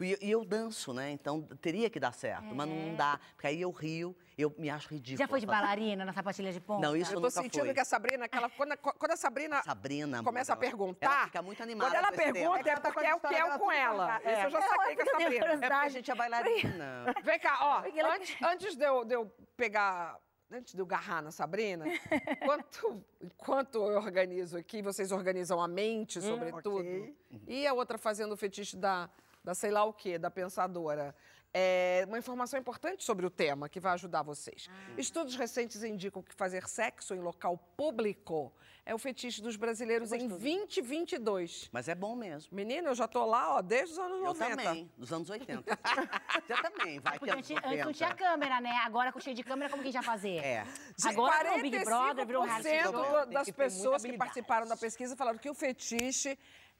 [0.00, 1.10] E, e eu danço, né?
[1.12, 3.20] Então teria que dar certo, mas não dá.
[3.34, 5.18] Porque aí eu rio, eu me acho ridícula.
[5.18, 6.80] Já foi de bailarina na sapatilha de ponta?
[6.84, 7.74] Não, isso Eu eu tô nunca sentindo fui.
[7.74, 11.06] que a Sabrina, aquela, quando, a, quando a Sabrina Sabrina, começa a amor, ela- perguntar.
[11.06, 13.58] ela fica muito animada Quando ela pergunta, é Ela tá porque é o que é
[13.58, 14.18] com ela.
[14.20, 14.68] Isso eu já É.
[14.68, 15.78] saquei com a É porque Sabrina.
[15.80, 17.04] a gente é bailarina.
[17.24, 17.84] Vem cá, ó.
[18.14, 20.18] Antes, antes de, eu, de eu pegar.
[20.50, 21.84] Antes de eu garrar na Sabrina,
[22.30, 27.16] enquanto, enquanto eu organizo aqui, vocês organizam a mente, sobretudo, ok.
[27.48, 29.08] e a outra fazendo o fetiche da,
[29.44, 31.14] da sei lá o quê, da pensadora.
[31.56, 34.68] É uma informação importante sobre o tema que vai ajudar vocês.
[34.98, 38.52] Estudos recentes indicam que fazer sexo em local público
[38.84, 41.70] é o fetiche dos brasileiros em 2022.
[41.72, 42.54] Mas é bom mesmo.
[42.54, 44.56] Menina, eu já tô lá, ó, desde os anos Eu 90.
[44.56, 45.62] também, dos anos 80.
[45.62, 47.92] Você também, vai que Porque anos antes, antes não 90.
[47.92, 48.72] tinha câmera, né?
[48.84, 50.38] Agora com cheio de câmera, como que a gente ia fazer?
[50.44, 50.66] É.
[51.04, 53.26] Agora no Big Brother virou um reality 45% show.
[53.26, 56.36] das pessoas que participaram da pesquisa falaram que o fetiche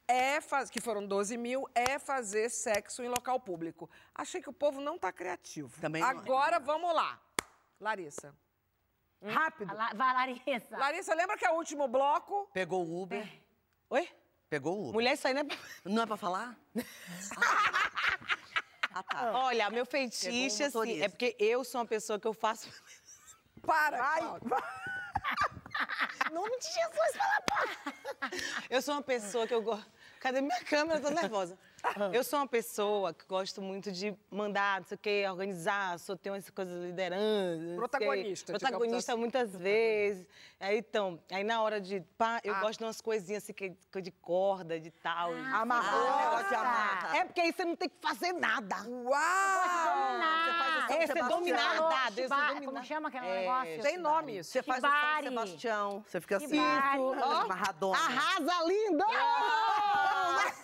[0.09, 0.71] é faz...
[0.71, 3.89] que foram 12 mil, é fazer sexo em local público.
[4.15, 5.81] Achei que o povo não tá criativo.
[5.81, 6.09] Também não.
[6.09, 7.21] Agora vamos lá.
[7.81, 8.35] Larissa.
[9.23, 9.75] Rápido.
[9.75, 10.77] La- Vai, Larissa.
[10.77, 12.49] Larissa, lembra que é o último bloco?
[12.53, 13.27] Pegou o Uber.
[13.91, 14.09] Oi?
[14.51, 14.93] Pegou o Uber.
[14.95, 15.57] Mulher, isso aí não é pra...
[15.85, 16.57] Não é pra falar?
[18.97, 19.33] Ah, tá.
[19.33, 21.05] Olha, meu feitiço, um assim, motorista.
[21.05, 22.71] é porque eu sou uma pessoa que eu faço...
[23.61, 23.97] Para!
[23.99, 24.49] Vai, Cláudia.
[24.49, 24.63] vai.
[26.31, 28.31] Em nome de Jesus, fala pá!
[28.71, 29.87] Eu sou uma pessoa que eu gosto...
[30.21, 30.99] Cadê minha câmera?
[30.99, 31.59] Eu tô nervosa.
[32.13, 36.17] Eu sou uma pessoa que gosto muito de mandar, não sei o quê, organizar, sou,
[36.17, 37.63] tenho essa coisa de liderança.
[37.67, 37.77] sei.
[37.77, 39.21] Protagonista, Protagonista assim.
[39.21, 40.27] muitas vezes.
[40.59, 42.01] Aí, então, aí na hora de...
[42.17, 42.61] Pá, eu Ah.
[42.61, 45.33] gosto de umas coisinhas assim, que, que de corda, de tal.
[45.53, 46.09] Amarrou.
[46.09, 47.17] Ah, negócio de amarra.
[47.19, 48.77] É porque aí você não tem que fazer nada.
[48.89, 49.15] Uau!
[50.45, 51.07] Você faz o São É,
[51.91, 52.65] dá, Deus Shiba- dominar.
[52.73, 53.83] Como chama aquele É, negócio?
[53.83, 54.51] Tem nome isso.
[54.51, 55.29] Você faz o São.
[55.31, 56.05] Sebastião.
[56.07, 56.59] Você fica assim.
[56.59, 57.13] Ó,
[57.43, 57.99] amarradona.
[57.99, 58.53] Arrasa,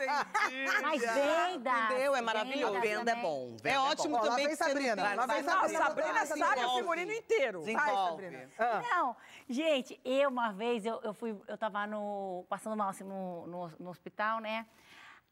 [0.00, 0.82] lindo!
[0.82, 1.84] Mas venda.
[1.84, 2.14] Entendeu?
[2.16, 2.80] É maravilhoso.
[2.80, 3.56] Vendas Venda é bom.
[3.62, 5.84] Venda É ótimo Ó, lá também vem que você não Sabrina, lá vem Não, Sabrina.
[5.84, 7.62] Sabrina Vai, sabe o figurino inteiro.
[7.62, 8.22] Vai, Desenvolve.
[8.22, 8.50] Sabrina.
[8.58, 8.82] Ah.
[8.90, 9.16] Não,
[9.48, 13.72] gente, eu uma vez, eu, eu fui, eu tava no, passando mal assim no, no,
[13.78, 14.66] no hospital, né?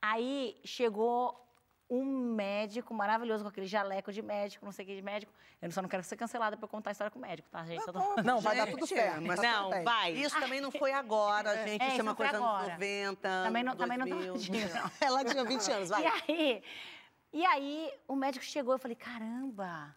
[0.01, 1.48] Aí chegou
[1.91, 5.33] um médico maravilhoso com aquele jaleco de médico, não sei o que de médico.
[5.61, 7.65] Eu só não quero ser cancelada pra eu contar a história com o médico, tá,
[7.65, 7.87] gente?
[7.87, 9.23] Eu tô- Não, vai dar tudo Gente, certo.
[9.23, 10.13] mas tá Não, vai.
[10.13, 11.83] Isso também não foi agora, gente.
[11.83, 12.73] É, isso é uma não coisa anos agora.
[12.75, 13.21] 90.
[13.45, 14.35] Também não, também não tô 2000.
[14.35, 14.91] mentindo, não.
[15.01, 16.03] Ela tinha 20 anos, vai.
[16.03, 16.63] E aí,
[17.33, 19.95] e aí, o médico chegou, eu falei, caramba.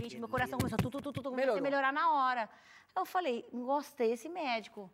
[0.00, 2.48] Gente, meu coração começou, tu, tu, tu, tu, tu, comecei a melhorar na hora.
[2.96, 4.90] Eu falei, gostei desse médico.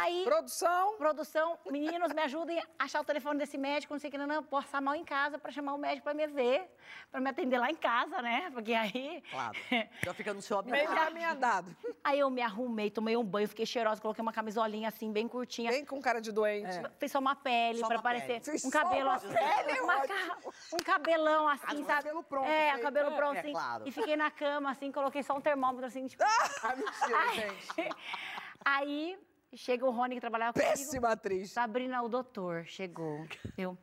[0.00, 0.96] Aí, Produção.
[0.96, 4.26] produção, meninos, me ajudem a achar o telefone desse médico, não sei o que, não,
[4.26, 6.70] não, posso passar mal em casa pra chamar o médico pra me ver,
[7.10, 8.50] pra me atender lá em casa, né?
[8.52, 9.22] Porque aí...
[9.30, 9.58] Claro.
[10.04, 11.06] Já fica no seu Meio habitat.
[11.06, 11.76] caminho andado.
[12.04, 15.70] Aí eu me arrumei, tomei um banho, fiquei cheirosa, coloquei uma camisolinha assim, bem curtinha.
[15.70, 16.68] Bem com cara de doente.
[16.98, 18.40] Fiz só uma pele uma parecer.
[18.42, 19.28] Fiz um só cabelo uma assim.
[19.28, 20.36] pele, é uma ca-
[20.72, 21.86] um cabelão assim, Ah, sabe?
[21.86, 22.82] cabelo pronto, É, feito.
[22.82, 23.52] cabelo pronto, É, assim.
[23.52, 23.82] claro.
[23.86, 26.22] E fiquei na cama, assim, coloquei só um termômetro, assim, tipo.
[26.62, 27.88] Ah, mentira, gente.
[28.64, 29.18] Aí
[29.56, 30.70] chega o Rony que trabalhava comigo.
[30.70, 31.50] Péssima atriz.
[31.50, 33.26] Sabrina, o doutor chegou.
[33.56, 33.76] Eu.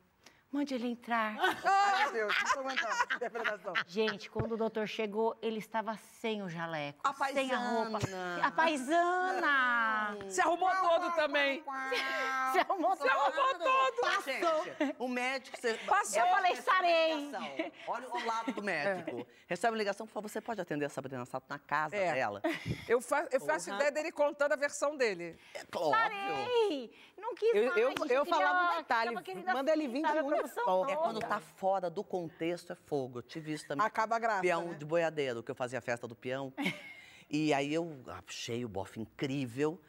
[0.56, 1.36] Mande ele entrar.
[1.66, 3.74] Ai, meu Deus, não aguentando essa interpretação.
[3.86, 8.00] Gente, quando o doutor chegou, ele estava sem o jaleco, A sem a roupa.
[8.00, 8.48] paisana.
[8.48, 10.18] A paisana!
[10.30, 11.62] Se arrumou todo também.
[12.54, 14.24] Se arrumou Se arrumou todo.
[14.24, 15.58] Gente, o médico...
[15.60, 16.22] Você, Passou.
[16.22, 17.74] Eu falei, sarei.
[17.86, 19.28] Olha o lado do médico.
[19.48, 22.14] Recebe uma ligação, por favor, você pode atender a Sabrina Sato na casa É.
[22.14, 22.42] dela?
[22.88, 25.38] Eu, fa eu faço ideia dele contando a versão dele.
[25.54, 25.92] É óbvio.
[26.00, 26.94] Sarei!
[27.18, 29.16] Não quis Eu- mais, eu- eu falava um detalhe,
[29.52, 30.86] manda ele vir de sabe, só.
[30.88, 33.20] É quando tá fora do contexto, é fogo.
[33.20, 33.86] Eu tive isso também.
[33.86, 34.74] Acaba a graça, Peão né?
[34.76, 36.54] de boiadeiro, que eu fazia a festa do peão.
[37.30, 39.80] e aí eu achei o bofe incrível.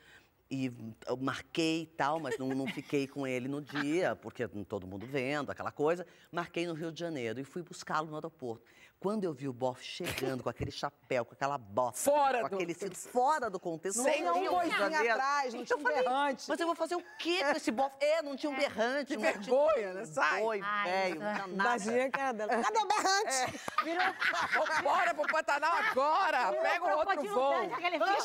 [0.49, 0.73] E
[1.09, 5.05] eu marquei e tal, mas não, não fiquei com ele no dia, porque todo mundo
[5.05, 6.07] vendo, aquela coisa.
[6.31, 8.65] Marquei no Rio de Janeiro e fui buscá-lo no aeroporto.
[8.99, 12.55] Quando eu vi o bofe chegando com aquele chapéu, com aquela bota, Fora com do-
[12.57, 15.13] aquele cinto, fora do contexto, Sem não um tinha o boizinho Janeiro.
[15.13, 16.45] atrás, não Então tinha um berrante.
[16.49, 17.95] Mas eu vou fazer o quê com esse bofe?
[18.01, 19.09] É, não tinha um berrante.
[19.09, 20.05] Que não tinha vergonha, né?
[20.07, 20.43] Sai.
[20.63, 21.45] Ai, velho, não nossa.
[21.45, 21.69] tinha nada.
[21.79, 22.63] Tadinha que era dela.
[22.63, 24.83] Cadê o berrante?
[24.83, 26.53] Bora pro Pantanal agora.
[26.55, 27.53] Pega um outro voo.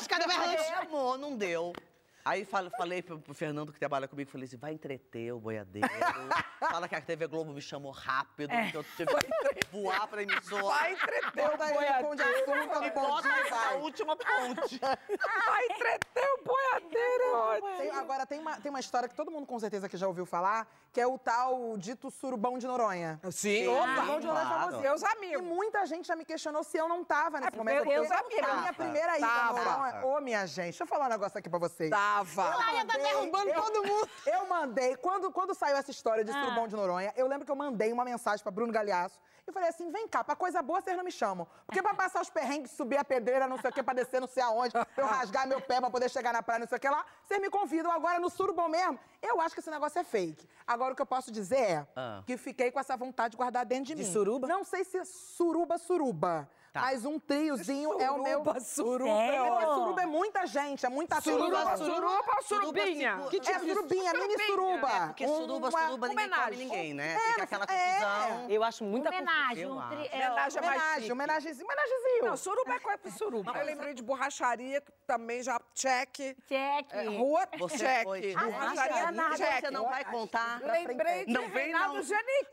[0.08, 0.74] Cadê o berrante?
[0.74, 1.74] Amor, não deu.
[2.24, 5.88] Aí falei pro, pro Fernando que trabalha comigo, falei assim, vai entreter o boiadeiro.
[6.60, 10.64] Fala que a TV Globo me chamou rápido, que eu tive que voar pra emissora.
[10.64, 13.78] Vai entreter o Bota aí o pão de açúcar no Bota e essa vai.
[13.82, 14.80] última ponte.
[14.80, 17.78] Vai entreter o boiadeiro, é ótimo.
[17.78, 20.26] Tem- agora, tem uma, tem uma história que todo mundo com certeza que já ouviu
[20.26, 23.20] falar, que é o tal dito surubão de Noronha.
[23.32, 23.96] Sim, O opa.
[23.96, 24.60] surubão de Noronha é claro.
[24.62, 24.82] famosinho.
[24.84, 25.42] Meus E amigos.
[25.48, 27.86] muita gente já me questionou se eu não tava nesse É, momento.
[27.88, 28.50] meus amigos.
[28.50, 30.06] A minha primeira ida a Noronha...
[30.06, 31.90] Ô, minha gente, deixa eu falar um negócio aqui pra vocês.
[32.12, 32.56] Tava.
[32.78, 34.10] Eu tá derrubando todo mundo.
[34.26, 36.34] Eu mandei, quando, quando saiu essa história de Ah.
[36.44, 39.20] surubão de Noronha, eu lembro que eu mandei uma mensagem pra Bruno Galhaço.
[39.48, 41.48] E falei assim: vem cá, pra coisa boa vocês não me chamam.
[41.66, 44.28] Porque pra passar os perrengues, subir a pedreira, não sei o quê, pra descer não
[44.28, 46.82] sei aonde, pra eu rasgar meu pé pra poder chegar na praia, não sei o
[46.82, 49.00] que lá, vocês me convidam agora no surubão mesmo.
[49.22, 50.48] Eu acho que esse negócio é fake.
[50.68, 52.22] Agora, o que eu posso dizer é Ah.
[52.26, 54.12] que fiquei com essa vontade de guardar dentro de, De mim.
[54.12, 54.48] suruba?
[54.48, 56.48] Não sei se é suruba, suruba.
[56.72, 56.82] Tá.
[56.82, 58.40] Mas um triozinho é o meu.
[58.44, 59.10] Suruba, suruba.
[59.12, 59.74] É, porque Sério?
[59.76, 63.12] suruba é muita gente, é muita Suruba, suruba ou surubinha?
[63.12, 64.14] Suruba, Que tipo de surubinha?
[64.14, 64.90] Mini suruba.
[64.90, 66.58] É, porque suruba, Uma- suruba, ninguém come homenagem.
[66.60, 67.14] ninguém, né?
[67.16, 67.94] É, Fica aquela é.
[68.00, 68.50] confusão.
[68.50, 70.08] Eu acho muita Homenagem, eu um tri...
[70.14, 71.12] é, Homenagem é mais Homenagem, chique.
[71.12, 72.26] homenagemzinho, homenagemzinho.
[72.26, 73.52] Não, suruba é coisa pro suruba.
[73.58, 76.16] Eu lembrei de borracharia, que também já check.
[76.48, 76.88] Check.
[76.94, 78.04] É, rua, Você check.
[78.06, 78.34] foi.
[78.34, 79.36] Borracharia, Ah, nada.
[79.36, 79.60] check.
[79.60, 80.62] Você não vai contar?
[80.64, 81.96] Lembrei de Não vem, Reinaldo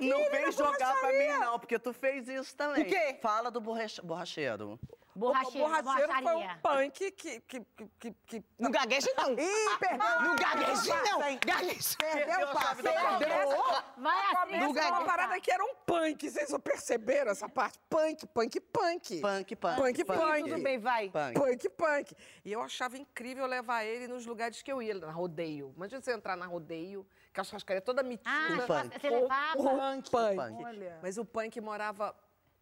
[0.01, 0.09] não.
[0.09, 1.39] Não vem jogar pra mim, borracharia.
[1.39, 2.83] não, porque tu fez isso também.
[2.83, 3.16] O quê?
[3.23, 4.79] Fala do borracha- borracheiro.
[5.19, 7.41] Borracheiro, o borracheiro foi um punk que...
[7.41, 9.33] que, que, que, que Não gagueja, não.
[9.33, 10.21] Ih, perdeu.
[10.21, 11.19] Não gagueja, não.
[11.45, 11.97] Gagueja.
[11.99, 12.83] Perdeu o passo.
[12.83, 14.75] Vai, Começa Astrid.
[14.75, 16.31] com uma parada que era um punk.
[16.31, 17.81] Vocês não perceberam essa parte?
[17.91, 19.21] Punk, punk, punk.
[19.21, 19.77] Punk, punk.
[19.77, 20.51] Punk, punk.
[20.51, 21.11] Tudo bem, vai.
[21.11, 21.35] Punk.
[21.35, 22.17] Punk, punk.
[22.45, 25.73] E eu achava incrível levar ele nos lugares que eu ia, na rodeio.
[25.75, 27.05] Imagina você entrar na rodeio,
[27.35, 28.31] com a churrascaria toda metida.
[28.31, 29.01] Ah, punk.
[29.01, 29.59] você levava?
[29.59, 30.11] O punk.
[30.11, 30.65] Punk.
[30.65, 30.99] Olha.
[31.03, 32.15] Mas o punk morava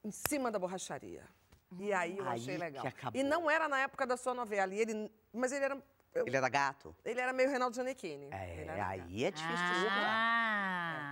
[0.03, 1.36] em cima da borracharia.
[1.79, 2.83] E aí eu Aí achei legal.
[2.83, 3.21] que acabou.
[3.21, 4.73] E não era na época da sua novela.
[4.75, 5.77] E ele, mas ele era,
[6.15, 6.95] eu- Ele era gato?
[7.05, 8.29] ele era meio Reinaldo Giannichini.
[8.31, 10.07] É, aí é difícil de jogar.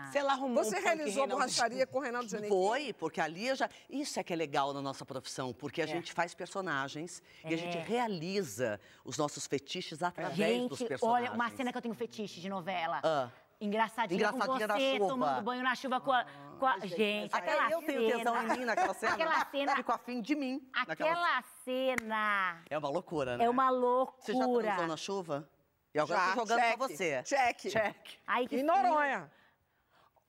[0.07, 0.09] Ah.
[0.12, 2.57] Se ela arrumou Você um realizou Reinaldo borracharia com o Reinaldo Giannichini?
[2.57, 3.68] Foi, porque ali eu já.
[3.90, 7.57] Isso é que é legal na nossa profissão, porque a gente faz personagens e a
[7.57, 7.82] gente É.
[7.82, 11.30] realiza os nossos fetiches através dos Gente, personagens.
[11.30, 13.00] olha, uma cena que eu tenho fetiche de novela.
[13.02, 13.28] Ah.
[13.61, 15.09] Engraçadinha, Engraçadinha com você, chuva.
[15.09, 16.26] tomando banho na chuva com a...
[16.64, 18.16] Com a gente, Até aquela eu tenho cena.
[18.16, 19.12] tesão em mim naquela cena.
[19.12, 19.76] Aquela cena...
[19.76, 20.66] Fico afim de mim.
[20.72, 22.62] Aquela cena...
[22.70, 23.44] É uma loucura, né?
[23.44, 23.68] É uma
[24.18, 24.64] Você já loucura.
[24.68, 25.50] transou na chuva?
[25.92, 27.22] E agora eu Já, tô jogando check, pra você.
[27.22, 27.58] Check.
[27.70, 28.18] Check.
[28.26, 29.30] Ai, que Em Noronha.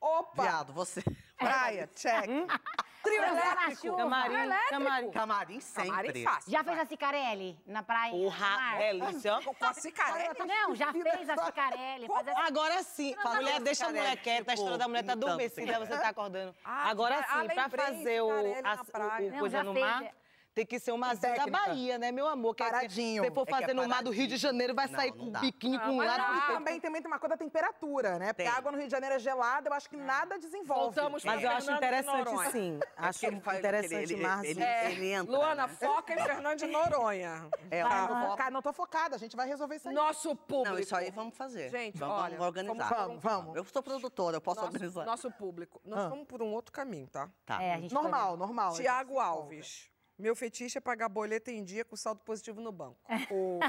[0.01, 0.43] Opa!
[0.43, 1.01] Viado, você.
[1.37, 2.29] Praia, check.
[3.05, 3.95] Trio elétrico.
[3.97, 4.69] Camarim, Elétrico.
[4.69, 5.11] camarim.
[5.11, 5.89] Camarim sempre.
[5.91, 6.51] Camarim fácil.
[6.51, 8.11] Já fez a Cicarelli na praia?
[8.11, 9.39] Porra, delícia.
[9.41, 10.39] Com a cicarelli.
[10.47, 12.07] Não, já fez a Cicarelli.
[12.07, 12.45] Faz a...
[12.45, 15.79] Agora sim, mulher, deixa a mulher quieta, a tipo, história da mulher tá imitando adormecida,
[15.79, 16.55] você tá acordando.
[16.63, 19.27] Ah, Agora sim, pra fazer o, Cicarelli na a- o- praia.
[19.27, 20.11] o Não, coisa no fez, mar, é.
[20.55, 21.45] Tem que ser uma azul da.
[21.47, 22.55] Bahia, né, meu amor?
[22.55, 23.21] Que Paradinho.
[23.23, 25.11] Se você for É é fazer no mar do Rio de Janeiro, vai Não, sair
[25.11, 25.39] não com dá.
[25.39, 28.27] um biquinho com um mas lado com também, também tem uma coisa da temperatura, né?
[28.27, 28.51] Porque Tem.
[28.51, 30.83] a água no Rio de Janeiro é gelada, eu acho que nada desenvolve.
[30.95, 32.79] Voltamos Mas eu acho interessante sim.
[32.97, 34.45] Acho interessante aquele- ele- mar.
[34.45, 34.61] ele- sim.
[34.63, 35.73] É, ele entra, Luana, né?
[35.77, 37.49] foca em Fernando de Noronha.
[37.69, 37.83] É,
[38.35, 39.93] Tá, não tô focada, a gente vai resolver isso aí.
[39.93, 40.69] Nosso público.
[40.73, 41.69] Não, isso aí vamos fazer.
[41.69, 42.89] Gente, vamos, olha, vamos organizar.
[42.95, 43.55] vamos- vamos.
[43.55, 45.05] Eu sou produtora, eu posso nosso, organizar.
[45.05, 45.81] nosso público.
[45.83, 46.07] Nós Ah.
[46.09, 47.29] vamos por um outro caminho, tá?
[47.45, 47.61] Tá.
[47.61, 48.73] É, Normal, normal.
[48.73, 49.89] Tiago Alves.
[50.17, 52.97] Meu fetiche é pagar boleto em dia com saldo positivo no banco.
[53.29, 53.59] Ô,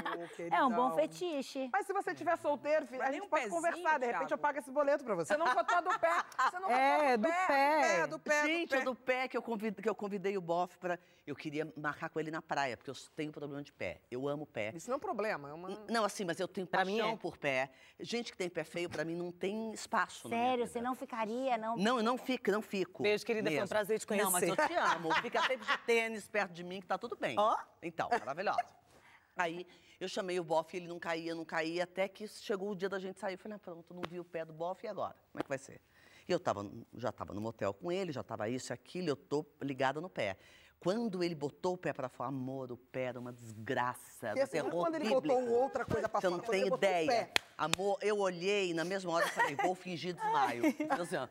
[0.49, 1.69] É um bom fetiche.
[1.73, 3.99] Mas se você tiver solteiro, filho, a gente um pode pezinho, conversar.
[3.99, 4.41] De repente eu Thiago.
[4.41, 5.33] pago esse boleto pra você.
[5.33, 6.09] Você não botou do pé.
[6.49, 8.07] Você não É, do pé.
[8.07, 8.77] Do pé, do Gente, pé.
[8.79, 10.97] o do pé que eu, convidei, que eu convidei o bofe pra.
[11.25, 13.99] Eu queria marcar com ele na praia, porque eu tenho problema de pé.
[14.09, 14.71] Eu amo pé.
[14.73, 15.67] Isso não é um problema, é uma...
[15.89, 17.17] Não, assim, mas eu tenho Pra mim paixão é.
[17.17, 17.69] por pé.
[17.99, 20.29] Gente que tem pé feio, pra mim, não tem espaço.
[20.29, 21.75] Sério, você não ficaria, não?
[21.75, 23.03] Não, eu não fico, não fico.
[23.03, 23.67] Beijo, querida, foi um mesmo.
[23.69, 24.73] prazer te Não, mas eu conhecer.
[24.73, 25.13] te amo.
[25.15, 27.35] Fica sempre de tênis perto de mim, que tá tudo bem.
[27.39, 27.57] Ó.
[27.81, 28.59] Então, maravilhosa.
[29.35, 29.65] Aí,
[29.99, 32.99] eu chamei o bofe, ele não caía, não caía, até que chegou o dia da
[32.99, 33.33] gente sair.
[33.33, 35.15] Eu falei, ah, pronto, não vi o pé do bofe, e agora?
[35.31, 35.81] Como é que vai ser?
[36.27, 39.15] E eu tava, já estava no motel com ele, já estava isso e aquilo, eu
[39.15, 40.37] tô ligada no pé.
[40.79, 44.27] Quando ele botou o pé pra fora, amor, o pé era uma desgraça.
[44.27, 47.31] Porque assim, quando ele botou outra coisa pra Você fora, não quando tem ideia.
[47.57, 50.61] Amor, eu olhei e na mesma hora eu falei, vou fingir desmaio.
[50.73, 51.27] Fiz assim, ó.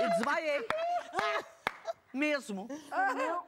[0.00, 0.66] E desmaiei.
[2.12, 2.66] Mesmo.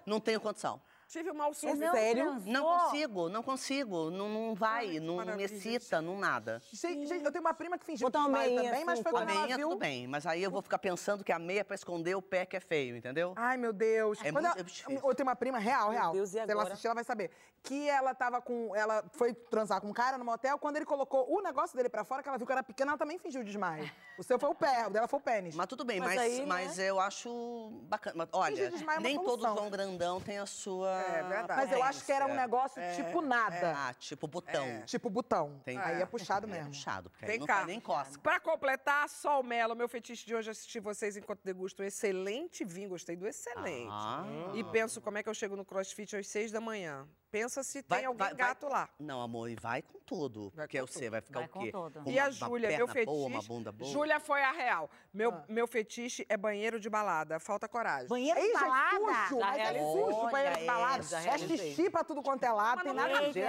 [0.07, 0.81] Não tenho condição.
[1.11, 1.81] Tive um Você súbito.
[1.87, 2.43] não Sério?
[2.47, 4.11] Não consigo, não consigo.
[4.13, 6.63] Não, não vai, que não, não me excita, não nada.
[6.73, 9.19] Gente, gente, eu tenho uma prima que fingiu Botar uma também, mas assim, foi com
[9.19, 9.69] A quando ela meia, viu...
[9.71, 12.23] tudo bem, mas aí eu vou ficar pensando que a meia é pra esconder o
[12.23, 13.33] pé que é feio, entendeu?
[13.35, 14.21] Ai, meu Deus.
[14.21, 15.01] É Quando muito ela- difícil.
[15.05, 16.13] Eu tenho uma prima real, real.
[16.13, 16.69] Deus, e Se ela agora?
[16.69, 17.33] assistir, ela vai saber.
[17.63, 18.75] Que ela tava com.
[18.75, 20.59] Ela foi transar com um cara no motel.
[20.59, 22.99] Quando ele colocou o negócio dele pra fora, que ela viu que era pequena, ela
[22.99, 23.91] também fingiu desmaio.
[24.17, 25.55] O seu foi o pé, o dela foi o pênis.
[25.57, 26.47] Mas tudo bem, Mas mas, aí, né?
[26.47, 28.27] mas eu acho bacana.
[28.33, 29.57] Olha, é nem todo solução.
[29.57, 31.00] João Grandão tem a sua.
[31.01, 31.61] É verdade.
[31.63, 32.43] Mas eu acho que era um potência.
[32.47, 33.75] negócio tipo nada.
[33.77, 34.83] Ah, tipo botão.
[34.87, 35.61] Tipo botão.
[35.65, 36.69] Tem- Aí é puxado É mesmo.
[36.71, 37.55] puxado, porque aí Vem não cá.
[37.57, 38.19] faz nem costa.
[38.19, 42.65] Pra completar, Sol Melo, meu fetiche de hoje é assistir vocês enquanto degustam um excelente
[42.65, 42.89] vinho.
[42.91, 43.89] Gostei do excelente.
[43.91, 44.25] Ah.
[44.55, 47.07] E penso como é que eu chego no crossfit às seis da manhã.
[47.31, 48.89] Pensa se Vai- tem alguém vai- vai- gato lá.
[48.99, 50.51] Não, amor, e vai com tudo.
[50.55, 51.71] Vai porque com você vai ficar Vai o com quê?
[51.71, 52.03] tudo.
[52.03, 53.07] Com E a Júlia, meu fetiche.
[53.07, 53.91] Boa, uma bunda boa.
[53.93, 54.91] Júlia foi a real.
[55.15, 55.45] Meu, Ah.
[55.49, 57.39] meu fetiche é banheiro de balada.
[57.39, 58.09] Falta coragem.
[58.09, 59.29] Banheiro de Ei, já é balada?
[59.29, 61.05] sujo, Já mas é sujo o banheiro de balada.
[61.17, 63.45] É xixi pra tudo quanto é lado, tem nada não gostei,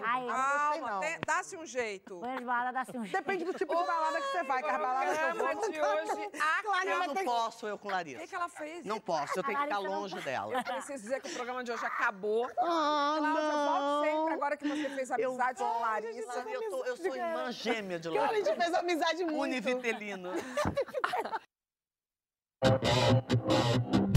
[0.00, 2.18] Calma, dá-se um jeito.
[2.20, 4.68] Banheiro de balada dá assim um Depende do tipo de balada que você vai, que
[4.70, 5.70] as baladas que eu vou...
[5.70, 6.30] de hoje
[6.88, 8.20] Eu não posso, eu com O Larissa.
[8.20, 8.84] que, que ela fez?
[8.84, 10.62] Não posso, eu tenho que ficar longe dela.
[10.62, 12.48] Preciso dizer que o programa de hoje acabou.
[12.58, 16.44] Ah, Cláudia, volte sempre agora que você fez Eu amizade com volto, Larissa.
[16.50, 18.50] Eu, tô- eu sou irmã gêmea de Que a Larissa.
[18.54, 19.40] gente fez amizade muito.
[19.40, 20.30] Univitelino.